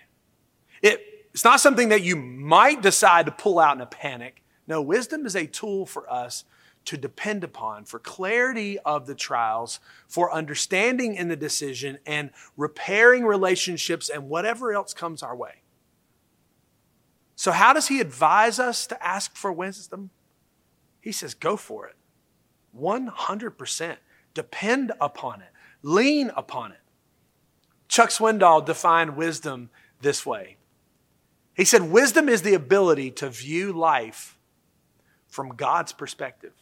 It, 0.82 1.02
it's 1.34 1.44
not 1.44 1.60
something 1.60 1.90
that 1.90 2.04
you 2.04 2.16
might 2.16 2.82
decide 2.82 3.26
to 3.26 3.32
pull 3.32 3.60
out 3.60 3.76
in 3.76 3.82
a 3.82 3.86
panic. 3.86 4.44
No, 4.68 4.82
wisdom 4.82 5.26
is 5.26 5.36
a 5.36 5.46
tool 5.46 5.86
for 5.86 6.12
us 6.12 6.46
to 6.86 6.98
depend 6.98 7.44
upon 7.44 7.86
for 7.86 8.00
clarity 8.00 8.80
of 8.80 9.06
the 9.06 9.16
trials, 9.16 9.80
for 10.08 10.34
understanding 10.34 11.16
in 11.16 11.28
the 11.28 11.36
decision, 11.36 12.00
and 12.06 12.32
repairing 12.58 13.24
relationships 13.24 14.10
and 14.10 14.30
whatever 14.30 14.74
else 14.74 14.94
comes 14.94 15.22
our 15.22 15.36
way. 15.36 15.62
So, 17.36 17.52
how 17.52 17.74
does 17.74 17.88
he 17.88 18.00
advise 18.00 18.60
us 18.60 18.86
to 18.88 19.04
ask 19.04 19.36
for 19.36 19.52
wisdom? 19.52 20.12
He 21.00 21.12
says, 21.12 21.34
go 21.34 21.58
for 21.58 21.88
it. 21.88 21.96
100%. 22.78 23.98
Depend 24.34 24.92
upon 25.02 25.42
it, 25.42 25.50
lean 25.82 26.32
upon 26.36 26.72
it. 26.72 26.81
Chuck 27.92 28.10
Swindoll 28.10 28.66
defined 28.66 29.18
wisdom 29.18 29.70
this 30.00 30.26
way 30.26 30.56
He 31.54 31.66
said, 31.66 31.92
Wisdom 31.92 32.30
is 32.30 32.42
the 32.42 32.54
ability 32.54 33.12
to 33.12 33.30
view 33.30 33.74
life 33.74 34.40
from 35.28 35.50
God's 35.58 35.92
perspective. 35.92 36.54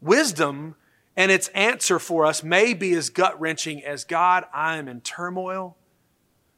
Wisdom 0.00 0.74
and 1.16 1.30
its 1.30 1.46
answer 1.48 2.00
for 2.00 2.26
us 2.26 2.42
may 2.42 2.74
be 2.74 2.94
as 2.94 3.08
gut 3.08 3.40
wrenching 3.40 3.82
as 3.84 4.04
God, 4.04 4.44
I 4.52 4.76
am 4.76 4.88
in 4.88 5.00
turmoil. 5.02 5.76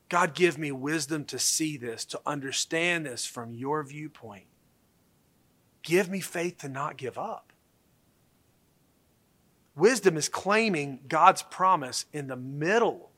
God, 0.09 0.35
give 0.35 0.57
me 0.57 0.73
wisdom 0.73 1.27
to 1.27 1.39
see 1.39 1.77
this, 1.77 2.07
to 2.07 2.21
understand 2.25 3.05
this 3.05 3.27
from 3.27 3.53
your 3.53 3.85
viewpoint. 3.85 4.47
Give 5.83 6.09
me 6.09 6.21
faith 6.21 6.57
to 6.59 6.69
not 6.71 6.97
give 6.97 7.19
up. 7.19 7.48
Wisdom 9.79 10.17
is 10.17 10.29
claiming 10.29 11.01
God's 11.09 11.43
promise 11.43 12.05
in 12.13 12.27
the 12.27 12.37
middle 12.37 13.11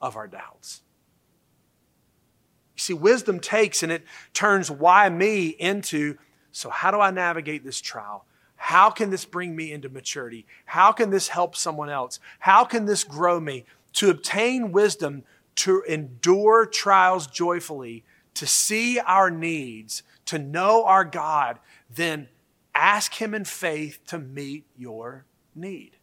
of 0.00 0.16
our 0.16 0.26
doubts. 0.26 0.82
You 2.74 2.80
see, 2.80 2.94
wisdom 2.94 3.38
takes 3.38 3.82
and 3.82 3.92
it 3.92 4.04
turns 4.32 4.70
why 4.70 5.08
me 5.08 5.48
into 5.48 6.16
so, 6.52 6.68
how 6.68 6.90
do 6.90 7.00
I 7.00 7.10
navigate 7.10 7.64
this 7.64 7.80
trial? 7.80 8.26
How 8.56 8.90
can 8.90 9.10
this 9.10 9.24
bring 9.24 9.56
me 9.56 9.72
into 9.72 9.88
maturity? 9.88 10.46
How 10.66 10.92
can 10.92 11.10
this 11.10 11.28
help 11.28 11.56
someone 11.56 11.88
else? 11.88 12.20
How 12.38 12.64
can 12.64 12.84
this 12.84 13.02
grow 13.02 13.40
me? 13.40 13.64
To 13.94 14.10
obtain 14.10 14.70
wisdom, 14.70 15.24
to 15.56 15.82
endure 15.82 16.66
trials 16.66 17.26
joyfully, 17.26 18.04
to 18.34 18.46
see 18.46 19.00
our 19.00 19.30
needs, 19.30 20.02
to 20.26 20.38
know 20.38 20.84
our 20.84 21.04
God, 21.04 21.58
then 21.90 22.28
ask 22.74 23.14
Him 23.14 23.34
in 23.34 23.44
faith 23.44 24.00
to 24.06 24.18
meet 24.18 24.66
your 24.76 25.24
need. 25.54 25.96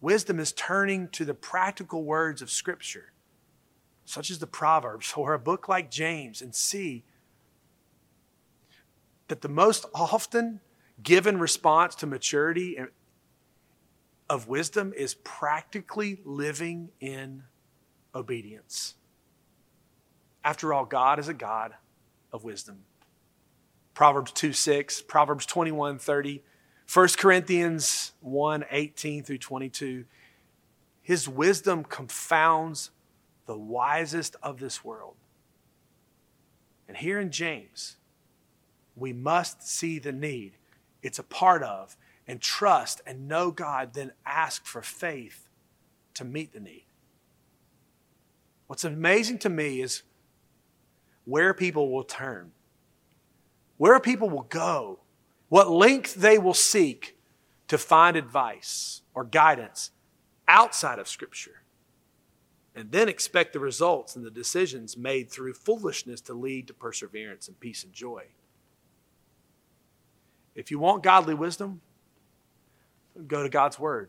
Wisdom 0.00 0.38
is 0.38 0.52
turning 0.52 1.08
to 1.08 1.24
the 1.24 1.34
practical 1.34 2.04
words 2.04 2.42
of 2.42 2.50
Scripture, 2.50 3.12
such 4.04 4.30
as 4.30 4.38
the 4.38 4.46
Proverbs 4.46 5.14
or 5.16 5.32
a 5.32 5.38
book 5.38 5.68
like 5.68 5.90
James, 5.90 6.42
and 6.42 6.54
see 6.54 7.04
that 9.28 9.40
the 9.40 9.48
most 9.48 9.86
often 9.94 10.60
given 11.02 11.38
response 11.38 11.94
to 11.96 12.06
maturity 12.06 12.76
of 14.28 14.48
wisdom 14.48 14.92
is 14.96 15.14
practically 15.14 16.20
living 16.24 16.90
in 17.00 17.42
obedience. 18.14 18.94
After 20.44 20.74
all, 20.74 20.84
God 20.84 21.18
is 21.18 21.28
a 21.28 21.34
God 21.34 21.74
of 22.32 22.44
wisdom. 22.44 22.84
Proverbs 23.94 24.32
2 24.32 24.52
6, 24.52 25.02
Proverbs 25.02 25.46
21 25.46 25.98
30, 25.98 26.42
1 26.92 27.08
Corinthians 27.16 28.12
1 28.20 28.64
18 28.70 29.22
through 29.24 29.38
22. 29.38 30.04
His 31.00 31.28
wisdom 31.28 31.84
confounds 31.84 32.90
the 33.46 33.56
wisest 33.56 34.36
of 34.42 34.58
this 34.58 34.84
world. 34.84 35.14
And 36.88 36.96
here 36.96 37.20
in 37.20 37.30
James, 37.30 37.96
we 38.96 39.12
must 39.12 39.66
see 39.66 39.98
the 39.98 40.12
need 40.12 40.52
it's 41.02 41.18
a 41.18 41.24
part 41.24 41.62
of 41.62 41.96
and 42.26 42.40
trust 42.40 43.02
and 43.06 43.28
know 43.28 43.50
God, 43.50 43.92
then 43.92 44.12
ask 44.24 44.64
for 44.64 44.80
faith 44.80 45.48
to 46.14 46.24
meet 46.24 46.54
the 46.54 46.60
need. 46.60 46.86
What's 48.66 48.84
amazing 48.84 49.38
to 49.40 49.50
me 49.50 49.82
is 49.82 50.02
where 51.26 51.52
people 51.52 51.92
will 51.92 52.04
turn, 52.04 52.52
where 53.84 54.00
people 54.00 54.30
will 54.30 54.44
go, 54.44 54.98
what 55.50 55.70
length 55.70 56.14
they 56.14 56.38
will 56.38 56.54
seek 56.54 57.18
to 57.68 57.76
find 57.76 58.16
advice 58.16 59.02
or 59.14 59.24
guidance 59.24 59.90
outside 60.48 60.98
of 60.98 61.06
Scripture, 61.06 61.60
and 62.74 62.92
then 62.92 63.10
expect 63.10 63.52
the 63.52 63.60
results 63.60 64.16
and 64.16 64.24
the 64.24 64.30
decisions 64.30 64.96
made 64.96 65.30
through 65.30 65.52
foolishness 65.52 66.22
to 66.22 66.32
lead 66.32 66.66
to 66.66 66.72
perseverance 66.72 67.46
and 67.46 67.60
peace 67.60 67.84
and 67.84 67.92
joy. 67.92 68.24
If 70.54 70.70
you 70.70 70.78
want 70.78 71.02
godly 71.02 71.34
wisdom, 71.34 71.82
go 73.26 73.42
to 73.42 73.50
God's 73.50 73.78
Word. 73.78 74.08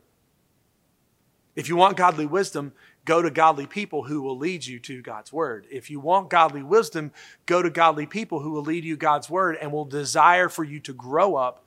If 1.54 1.68
you 1.68 1.76
want 1.76 1.98
godly 1.98 2.26
wisdom, 2.26 2.72
go 3.06 3.22
to 3.22 3.30
godly 3.30 3.68
people 3.68 4.04
who 4.04 4.22
will 4.22 4.38
lead 4.38 4.66
you 4.66 4.80
to 4.80 5.02
God's 5.02 5.32
Word. 5.32 5.68
If 5.72 5.90
you 5.90 6.00
want 6.00 6.30
godly 6.30 6.64
wisdom, 6.64 7.12
go 7.46 7.62
to 7.62 7.70
godly 7.70 8.06
people 8.06 8.42
who 8.42 8.52
will 8.52 8.64
lead 8.64 8.84
you 8.84 8.98
God's 8.98 9.30
Word 9.30 9.58
and 9.62 9.72
will 9.72 9.86
desire 9.86 10.50
for 10.50 10.64
you 10.64 10.80
to 10.82 10.94
grow 10.94 11.36
up, 11.36 11.64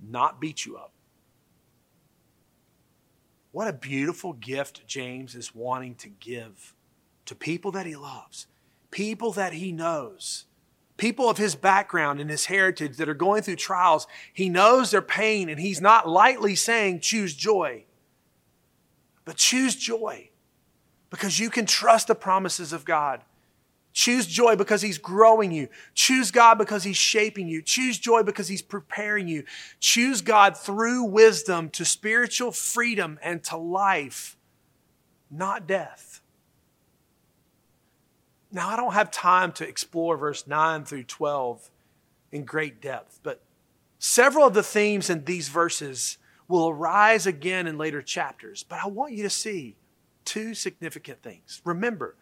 not 0.00 0.40
beat 0.40 0.64
you 0.64 0.76
up. 0.76 0.92
What 3.52 3.66
a 3.66 3.72
beautiful 3.72 4.32
gift 4.32 4.86
James 4.86 5.34
is 5.34 5.54
wanting 5.54 5.96
to 5.96 6.08
give 6.08 6.74
to 7.26 7.34
people 7.34 7.72
that 7.72 7.84
he 7.84 7.96
loves, 7.96 8.46
people 8.90 9.32
that 9.32 9.52
he 9.52 9.72
knows 9.72 10.46
people 11.00 11.30
of 11.30 11.38
his 11.38 11.54
background 11.54 12.20
and 12.20 12.28
his 12.28 12.44
heritage 12.44 12.98
that 12.98 13.08
are 13.08 13.14
going 13.14 13.40
through 13.40 13.56
trials, 13.56 14.06
he 14.34 14.50
knows 14.50 14.90
their 14.90 15.00
pain 15.00 15.48
and 15.48 15.58
he's 15.58 15.80
not 15.80 16.06
lightly 16.06 16.54
saying, 16.54 17.00
choose 17.00 17.34
joy. 17.34 17.82
But 19.24 19.36
choose 19.36 19.76
joy 19.76 20.29
because 21.10 21.38
you 21.38 21.50
can 21.50 21.66
trust 21.66 22.06
the 22.06 22.14
promises 22.14 22.72
of 22.72 22.84
God. 22.84 23.22
Choose 23.92 24.26
joy 24.26 24.54
because 24.54 24.82
He's 24.82 24.98
growing 24.98 25.50
you. 25.50 25.68
Choose 25.94 26.30
God 26.30 26.58
because 26.58 26.84
He's 26.84 26.96
shaping 26.96 27.48
you. 27.48 27.60
Choose 27.60 27.98
joy 27.98 28.22
because 28.22 28.46
He's 28.46 28.62
preparing 28.62 29.26
you. 29.26 29.44
Choose 29.80 30.20
God 30.22 30.56
through 30.56 31.04
wisdom 31.04 31.68
to 31.70 31.84
spiritual 31.84 32.52
freedom 32.52 33.18
and 33.20 33.42
to 33.44 33.56
life, 33.56 34.36
not 35.30 35.66
death. 35.66 36.22
Now, 38.52 38.68
I 38.68 38.76
don't 38.76 38.94
have 38.94 39.10
time 39.10 39.52
to 39.52 39.68
explore 39.68 40.16
verse 40.16 40.46
9 40.46 40.84
through 40.84 41.04
12 41.04 41.70
in 42.32 42.44
great 42.44 42.80
depth, 42.80 43.20
but 43.22 43.42
several 43.98 44.46
of 44.46 44.54
the 44.54 44.62
themes 44.62 45.10
in 45.10 45.24
these 45.24 45.48
verses 45.48 46.18
will 46.48 46.68
arise 46.68 47.26
again 47.26 47.66
in 47.66 47.78
later 47.78 48.02
chapters. 48.02 48.64
But 48.64 48.80
I 48.82 48.88
want 48.88 49.12
you 49.12 49.22
to 49.22 49.30
see 49.30 49.76
two 50.30 50.54
significant 50.54 51.20
things. 51.24 51.60
Remember, 51.64 52.14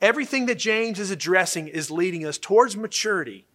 everything 0.00 0.46
that 0.46 0.54
James 0.54 0.98
is 0.98 1.10
addressing 1.10 1.68
is 1.68 1.90
leading 1.90 2.24
us 2.24 2.38
towards 2.38 2.78
maturity, 2.78 3.46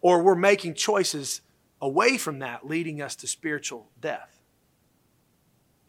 or 0.00 0.22
we're 0.22 0.36
making 0.36 0.74
choices 0.74 1.40
away 1.80 2.16
from 2.16 2.38
that, 2.38 2.64
leading 2.64 3.02
us 3.02 3.16
to 3.16 3.26
spiritual 3.26 3.88
death. 4.00 4.40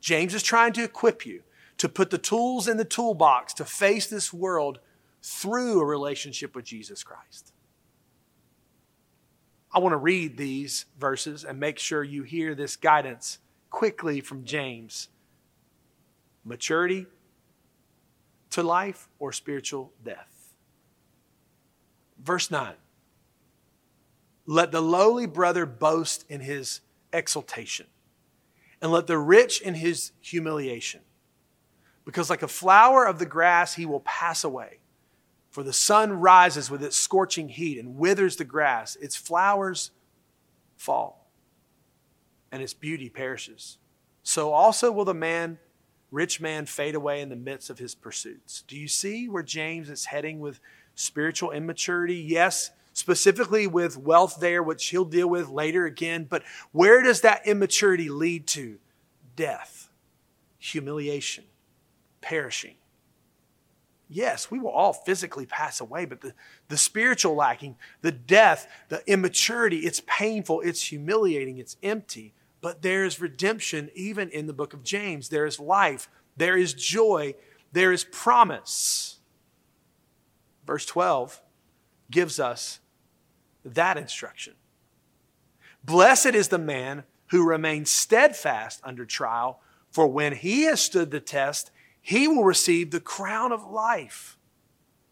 James 0.02 0.34
is 0.34 0.42
trying 0.42 0.74
to 0.74 0.84
equip 0.84 1.28
you 1.28 1.44
to 1.78 1.88
put 1.88 2.10
the 2.10 2.18
tools 2.18 2.68
in 2.68 2.78
the 2.78 2.86
toolbox 2.86 3.54
to 3.54 3.66
face 3.66 4.08
this 4.08 4.34
world 4.34 4.80
through 5.22 5.80
a 5.80 5.86
relationship 5.86 6.56
with 6.56 6.66
Jesus 6.66 7.04
Christ. 7.04 7.54
I 9.72 9.78
want 9.78 9.94
to 9.94 9.98
read 9.98 10.38
these 10.38 10.86
verses 11.00 11.44
and 11.44 11.60
make 11.60 11.78
sure 11.78 12.04
you 12.04 12.24
hear 12.24 12.56
this 12.56 12.76
guidance 12.76 13.38
quickly 13.70 14.22
from 14.22 14.44
James. 14.44 15.10
Maturity 16.45 17.06
to 18.51 18.63
life 18.63 19.10
or 19.19 19.32
spiritual 19.32 19.93
death. 20.03 20.53
Verse 22.21 22.51
9 22.51 22.73
Let 24.45 24.71
the 24.71 24.82
lowly 24.82 25.25
brother 25.25 25.65
boast 25.65 26.25
in 26.29 26.41
his 26.41 26.82
exaltation, 27.12 27.88
and 28.82 28.91
let 28.91 29.08
the 29.08 29.17
rich 29.17 29.62
in 29.62 29.75
his 29.75 30.12
humiliation 30.21 31.01
because 32.06 32.29
like 32.29 32.43
a 32.43 32.47
flower 32.47 33.06
of 33.06 33.19
the 33.19 33.25
grass, 33.25 33.75
he 33.75 33.86
will 33.86 34.01
pass 34.01 34.43
away. 34.43 34.79
For 35.49 35.63
the 35.63 35.73
sun 35.73 36.13
rises 36.13 36.69
with 36.69 36.84
its 36.84 36.97
scorching 36.97 37.49
heat 37.49 37.77
and 37.77 37.95
withers 37.95 38.36
the 38.36 38.43
grass, 38.43 38.95
its 38.95 39.15
flowers 39.15 39.91
fall, 40.75 41.32
and 42.51 42.62
its 42.62 42.73
beauty 42.73 43.10
perishes. 43.10 43.77
So 44.23 44.51
also 44.51 44.91
will 44.91 45.06
the 45.06 45.13
man, 45.13 45.60
rich 46.13 46.39
man, 46.39 46.65
fade 46.65 46.95
away 46.95 47.21
in 47.21 47.30
the 47.30 47.36
midst 47.36 47.69
of 47.69 47.80
his 47.80 47.95
pursuits. 47.95 48.63
Do 48.67 48.78
you 48.78 48.88
see 48.88 49.28
where 49.28 49.43
James 49.43 49.89
is 49.89 50.06
heading 50.06 50.39
with 50.39 50.60
spiritual 50.95 51.52
immaturity? 51.52 52.15
Yes, 52.15 52.69
specifically 52.93 53.65
with 53.65 53.97
wealth 53.97 54.38
there, 54.39 54.62
which 54.62 54.88
he'll 54.89 55.06
deal 55.06 55.28
with 55.28 55.49
later 55.49 55.86
again. 55.86 56.26
But 56.30 56.43
where 56.71 57.02
does 57.02 57.21
that 57.21 57.47
immaturity 57.47 58.10
lead 58.10 58.47
to? 58.47 58.78
Death, 59.36 59.89
humiliation, 60.60 61.45
perishing. 62.21 62.76
Yes, 64.08 64.52
we 64.52 64.60
will 64.60 64.69
all 64.69 64.93
physically 64.93 65.47
pass 65.47 65.82
away, 65.82 66.06
but 66.06 66.21
the, 66.21 66.36
the 66.67 66.78
spiritual 66.78 67.34
lacking, 67.34 67.78
the 68.02 68.12
death, 68.12 68.67
the 68.89 69.02
immaturity, 69.10 69.80
it's 69.80 70.04
painful, 70.06 70.62
it's 70.62 70.84
humiliating, 70.84 71.58
it's 71.58 71.78
empty. 71.82 72.36
But 72.63 72.82
there 72.82 73.04
is 73.04 73.19
redemption 73.19 73.91
even 73.93 74.30
in 74.30 74.47
the 74.47 74.54
book 74.54 74.73
of 74.73 74.86
James. 74.86 75.28
There 75.28 75.45
is 75.45 75.60
life, 75.60 76.10
there 76.38 76.58
is 76.58 76.73
joy, 76.73 77.36
there 77.73 77.91
is 77.91 78.06
promise. 78.06 79.17
Verse 80.65 80.86
12 80.86 81.41
gives 82.10 82.39
us 82.39 82.80
that 83.65 83.97
instruction. 83.97 84.54
Blessed 85.84 86.28
is 86.28 86.47
the 86.47 86.58
man 86.58 87.04
who 87.32 87.45
remains 87.45 87.91
steadfast 87.91 88.80
under 88.86 89.06
trial, 89.06 89.60
for 89.91 90.08
when 90.08 90.34
he 90.34 90.62
has 90.62 90.80
stood 90.80 91.12
the 91.12 91.19
test, 91.19 91.69
he 92.02 92.30
will 92.30 92.45
receive 92.45 92.91
the 92.91 93.02
crown 93.02 93.52
of 93.52 93.69
life, 93.69 94.38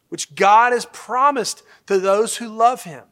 which 0.07 0.35
God 0.35 0.71
has 0.71 0.85
promised 0.85 1.63
to 1.87 1.99
those 1.99 2.37
who 2.37 2.47
love 2.47 2.83
him. 2.83 3.03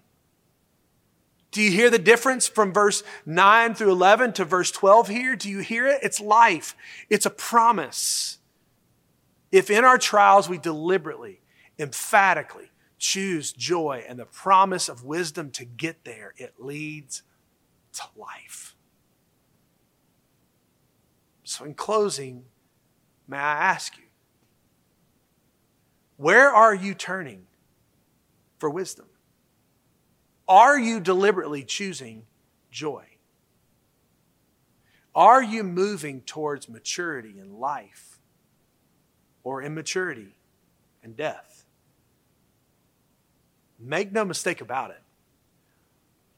Do 1.52 1.62
you 1.62 1.72
hear 1.72 1.90
the 1.90 2.00
difference 2.00 2.48
from 2.48 2.74
verse 2.74 3.04
9 3.26 3.74
through 3.74 3.92
11 3.92 4.34
to 4.34 4.46
verse 4.46 4.72
12 4.72 5.08
here? 5.08 5.36
Do 5.36 5.50
you 5.50 5.60
hear 5.60 5.88
it? 5.88 6.00
It's 6.04 6.22
life, 6.22 6.76
it's 7.10 7.26
a 7.26 7.32
promise. 7.32 8.38
If 9.52 9.72
in 9.72 9.84
our 9.84 9.98
trials 9.98 10.48
we 10.48 10.60
deliberately, 10.60 11.42
emphatically 11.80 12.70
choose 13.00 13.52
joy 13.52 14.04
and 14.08 14.20
the 14.20 14.26
promise 14.26 14.90
of 14.90 15.04
wisdom 15.04 15.50
to 15.52 15.66
get 15.66 16.04
there, 16.04 16.34
it 16.38 16.56
leads 16.60 17.24
to 17.94 18.04
life. 18.16 18.76
So, 21.44 21.66
in 21.66 21.74
closing, 21.74 22.44
may 23.28 23.38
I 23.38 23.72
ask 23.72 23.98
you, 23.98 24.04
where 26.18 26.54
are 26.54 26.76
you 26.76 26.94
turning 26.94 27.48
for 28.60 28.70
wisdom? 28.70 29.09
Are 30.50 30.80
you 30.80 31.00
deliberately 31.00 31.64
choosing 31.64 32.26
joy? 32.72 33.06
Are 35.14 35.44
you 35.44 35.64
moving 35.64 36.22
towards 36.22 36.68
maturity 36.68 37.36
in 37.40 37.60
life 37.60 38.18
or 39.44 39.62
immaturity 39.62 40.36
and 41.04 41.16
death? 41.16 41.66
Make 43.80 44.12
no 44.12 44.26
mistake 44.26 44.60
about 44.60 44.90
it. 44.90 45.02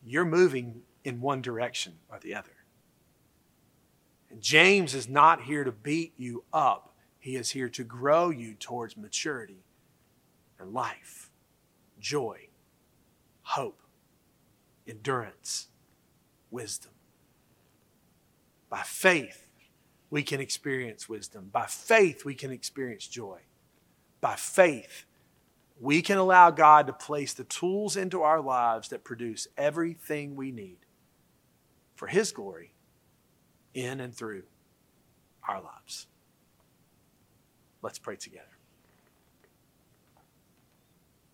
You're 0.05 0.25
moving 0.25 0.81
in 1.05 1.21
one 1.21 1.41
direction 1.41 1.93
or 2.09 2.19
the 2.19 2.35
other. 2.35 2.51
And 4.29 4.41
James 4.41 4.93
is 4.93 5.07
not 5.07 5.43
here 5.43 5.63
to 5.63 5.71
beat 5.71 6.13
you 6.17 6.43
up, 6.51 6.93
he 7.19 7.35
is 7.35 7.51
here 7.51 7.69
to 7.69 7.83
grow 7.83 8.29
you 8.29 8.55
towards 8.55 8.97
maturity 8.97 9.63
and 10.59 10.73
life, 10.73 11.29
joy, 11.99 12.47
hope, 13.43 13.80
endurance, 14.87 15.67
wisdom. 16.49 16.91
By 18.69 18.81
faith, 18.83 19.47
we 20.09 20.23
can 20.23 20.39
experience 20.39 21.07
wisdom. 21.09 21.49
By 21.51 21.65
faith, 21.65 22.25
we 22.25 22.35
can 22.35 22.51
experience 22.51 23.07
joy. 23.07 23.39
By 24.19 24.35
faith, 24.35 25.05
we 25.79 26.01
can 26.01 26.17
allow 26.17 26.51
God 26.51 26.87
to 26.87 26.93
place 26.93 27.33
the 27.33 27.43
tools 27.43 27.97
into 27.97 28.21
our 28.21 28.39
lives 28.39 28.89
that 28.89 29.03
produce 29.03 29.47
everything 29.57 30.35
we 30.35 30.51
need 30.51 30.77
for 31.95 32.07
His 32.07 32.31
glory 32.31 32.73
in 33.73 33.99
and 33.99 34.13
through 34.13 34.43
our 35.47 35.61
lives. 35.61 36.07
Let's 37.81 37.99
pray 37.99 38.15
together. 38.15 38.45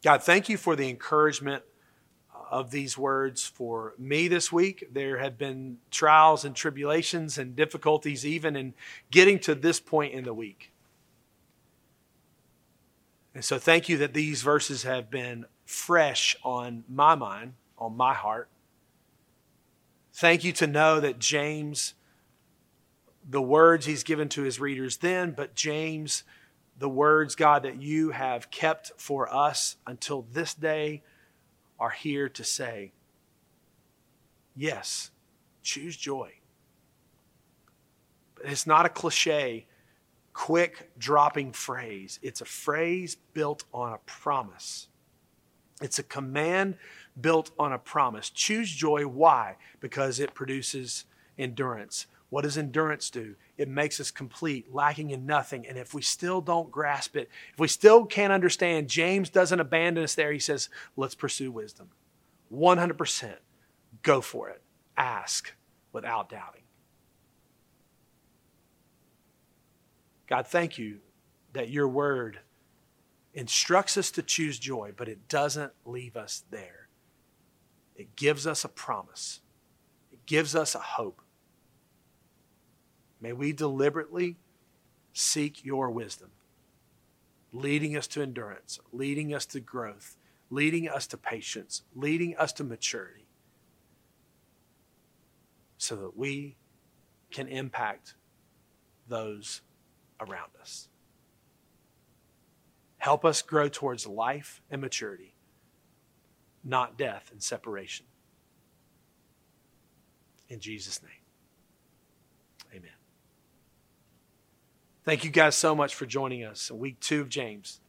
God, 0.03 0.23
thank 0.23 0.47
you 0.47 0.57
for 0.57 0.75
the 0.75 0.89
encouragement 0.89 1.63
of 2.49 2.71
these 2.71 2.97
words 2.97 3.45
for 3.45 3.93
me 3.97 4.27
this 4.27 4.51
week. 4.51 4.87
There 4.91 5.17
have 5.17 5.37
been 5.37 5.77
trials 5.91 6.45
and 6.45 6.55
tribulations 6.55 7.37
and 7.37 7.55
difficulties 7.55 8.25
even 8.25 8.55
in 8.55 8.73
getting 9.11 9.39
to 9.39 9.55
this 9.55 9.79
point 9.79 10.13
in 10.13 10.23
the 10.23 10.33
week. 10.33 10.71
And 13.33 13.45
so, 13.45 13.59
thank 13.59 13.87
you 13.87 13.97
that 13.97 14.13
these 14.13 14.41
verses 14.41 14.83
have 14.83 15.11
been 15.11 15.45
fresh 15.65 16.35
on 16.43 16.83
my 16.89 17.13
mind, 17.13 17.53
on 17.77 17.95
my 17.95 18.13
heart. 18.13 18.49
Thank 20.13 20.43
you 20.43 20.51
to 20.53 20.65
know 20.65 20.99
that 20.99 21.19
James, 21.19 21.93
the 23.29 23.41
words 23.41 23.85
he's 23.85 24.03
given 24.03 24.29
to 24.29 24.41
his 24.41 24.59
readers 24.59 24.97
then, 24.97 25.31
but 25.31 25.53
James, 25.53 26.23
the 26.79 26.89
words, 26.89 27.35
God, 27.35 27.61
that 27.63 27.81
you 27.81 28.09
have 28.09 28.49
kept 28.49 28.91
for 28.97 29.31
us 29.31 29.77
until 29.85 30.25
this 30.31 30.55
day 30.55 31.03
are 31.79 31.89
here 31.89 32.29
to 32.29 32.43
say, 32.43 32.91
yes, 34.55 35.11
choose 35.63 35.95
joy. 35.95 36.33
But 38.35 38.47
it's 38.47 38.67
not 38.67 38.85
a 38.85 38.89
cliche 38.89 39.65
quick 40.33 40.91
dropping 40.99 41.51
phrase. 41.51 42.19
It's 42.21 42.41
a 42.41 42.45
phrase 42.45 43.17
built 43.33 43.63
on 43.73 43.93
a 43.93 43.97
promise. 44.05 44.87
It's 45.81 45.99
a 45.99 46.03
command 46.03 46.75
built 47.19 47.51
on 47.57 47.73
a 47.73 47.79
promise. 47.79 48.29
Choose 48.29 48.69
joy. 48.69 49.03
Why? 49.07 49.57
Because 49.79 50.19
it 50.19 50.33
produces 50.35 51.05
endurance. 51.39 52.05
What 52.29 52.43
does 52.43 52.57
endurance 52.57 53.09
do? 53.09 53.35
It 53.57 53.67
makes 53.67 53.99
us 53.99 54.11
complete, 54.11 54.73
lacking 54.73 55.09
in 55.09 55.25
nothing. 55.25 55.67
And 55.67 55.77
if 55.77 55.93
we 55.93 56.01
still 56.01 56.41
don't 56.41 56.71
grasp 56.71 57.15
it, 57.15 57.29
if 57.53 57.59
we 57.59 57.67
still 57.67 58.05
can't 58.05 58.31
understand, 58.31 58.87
James 58.87 59.29
doesn't 59.29 59.59
abandon 59.59 60.03
us 60.03 60.13
there. 60.13 60.31
He 60.31 60.39
says, 60.39 60.69
let's 60.95 61.15
pursue 61.15 61.51
wisdom. 61.51 61.89
100%. 62.53 63.35
Go 64.03 64.21
for 64.21 64.49
it. 64.49 64.61
Ask 64.95 65.53
without 65.91 66.29
doubting. 66.29 66.61
God, 70.27 70.45
thank 70.45 70.77
you 70.77 70.99
that 71.53 71.69
your 71.69 71.87
word 71.87 72.39
instructs 73.33 73.97
us 73.97 74.11
to 74.11 74.21
choose 74.21 74.59
joy, 74.59 74.91
but 74.95 75.07
it 75.07 75.27
doesn't 75.27 75.71
leave 75.85 76.15
us 76.15 76.43
there. 76.51 76.89
It 77.95 78.15
gives 78.15 78.45
us 78.45 78.63
a 78.63 78.69
promise, 78.69 79.41
it 80.11 80.25
gives 80.25 80.55
us 80.55 80.75
a 80.75 80.79
hope. 80.79 81.21
May 83.19 83.33
we 83.33 83.51
deliberately 83.51 84.37
seek 85.13 85.65
your 85.65 85.89
wisdom, 85.89 86.29
leading 87.51 87.97
us 87.97 88.07
to 88.07 88.21
endurance, 88.21 88.79
leading 88.91 89.33
us 89.33 89.45
to 89.47 89.59
growth, 89.59 90.17
leading 90.49 90.87
us 90.87 91.07
to 91.07 91.17
patience, 91.17 91.81
leading 91.95 92.35
us 92.37 92.53
to 92.53 92.63
maturity, 92.63 93.27
so 95.77 95.95
that 95.95 96.17
we 96.17 96.55
can 97.31 97.47
impact 97.47 98.13
those 99.07 99.61
around 100.19 100.51
us. 100.61 100.89
Help 102.97 103.25
us 103.25 103.41
grow 103.41 103.69
towards 103.69 104.05
life 104.05 104.61
and 104.69 104.81
maturity, 104.81 105.33
not 106.63 106.97
death 106.97 107.29
and 107.31 107.41
separation. 107.41 108.05
In 110.49 110.59
Jesus' 110.59 111.01
name, 111.01 111.11
amen. 112.73 112.91
Thank 115.07 115.23
you 115.23 115.29
guys 115.29 115.55
so 115.55 115.73
much 115.73 115.95
for 115.95 116.05
joining 116.05 116.43
us 116.43 116.69
in 116.69 116.79
week 116.79 116.99
two 116.99 117.21
of 117.21 117.29
James. 117.29 117.79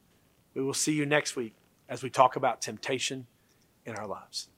We 0.55 0.63
will 0.63 0.73
see 0.73 0.93
you 0.93 1.05
next 1.05 1.35
week 1.35 1.57
as 1.89 2.01
we 2.01 2.11
talk 2.11 2.37
about 2.37 2.63
temptation 2.63 3.27
in 3.85 3.97
our 3.97 4.07
lives. 4.07 4.51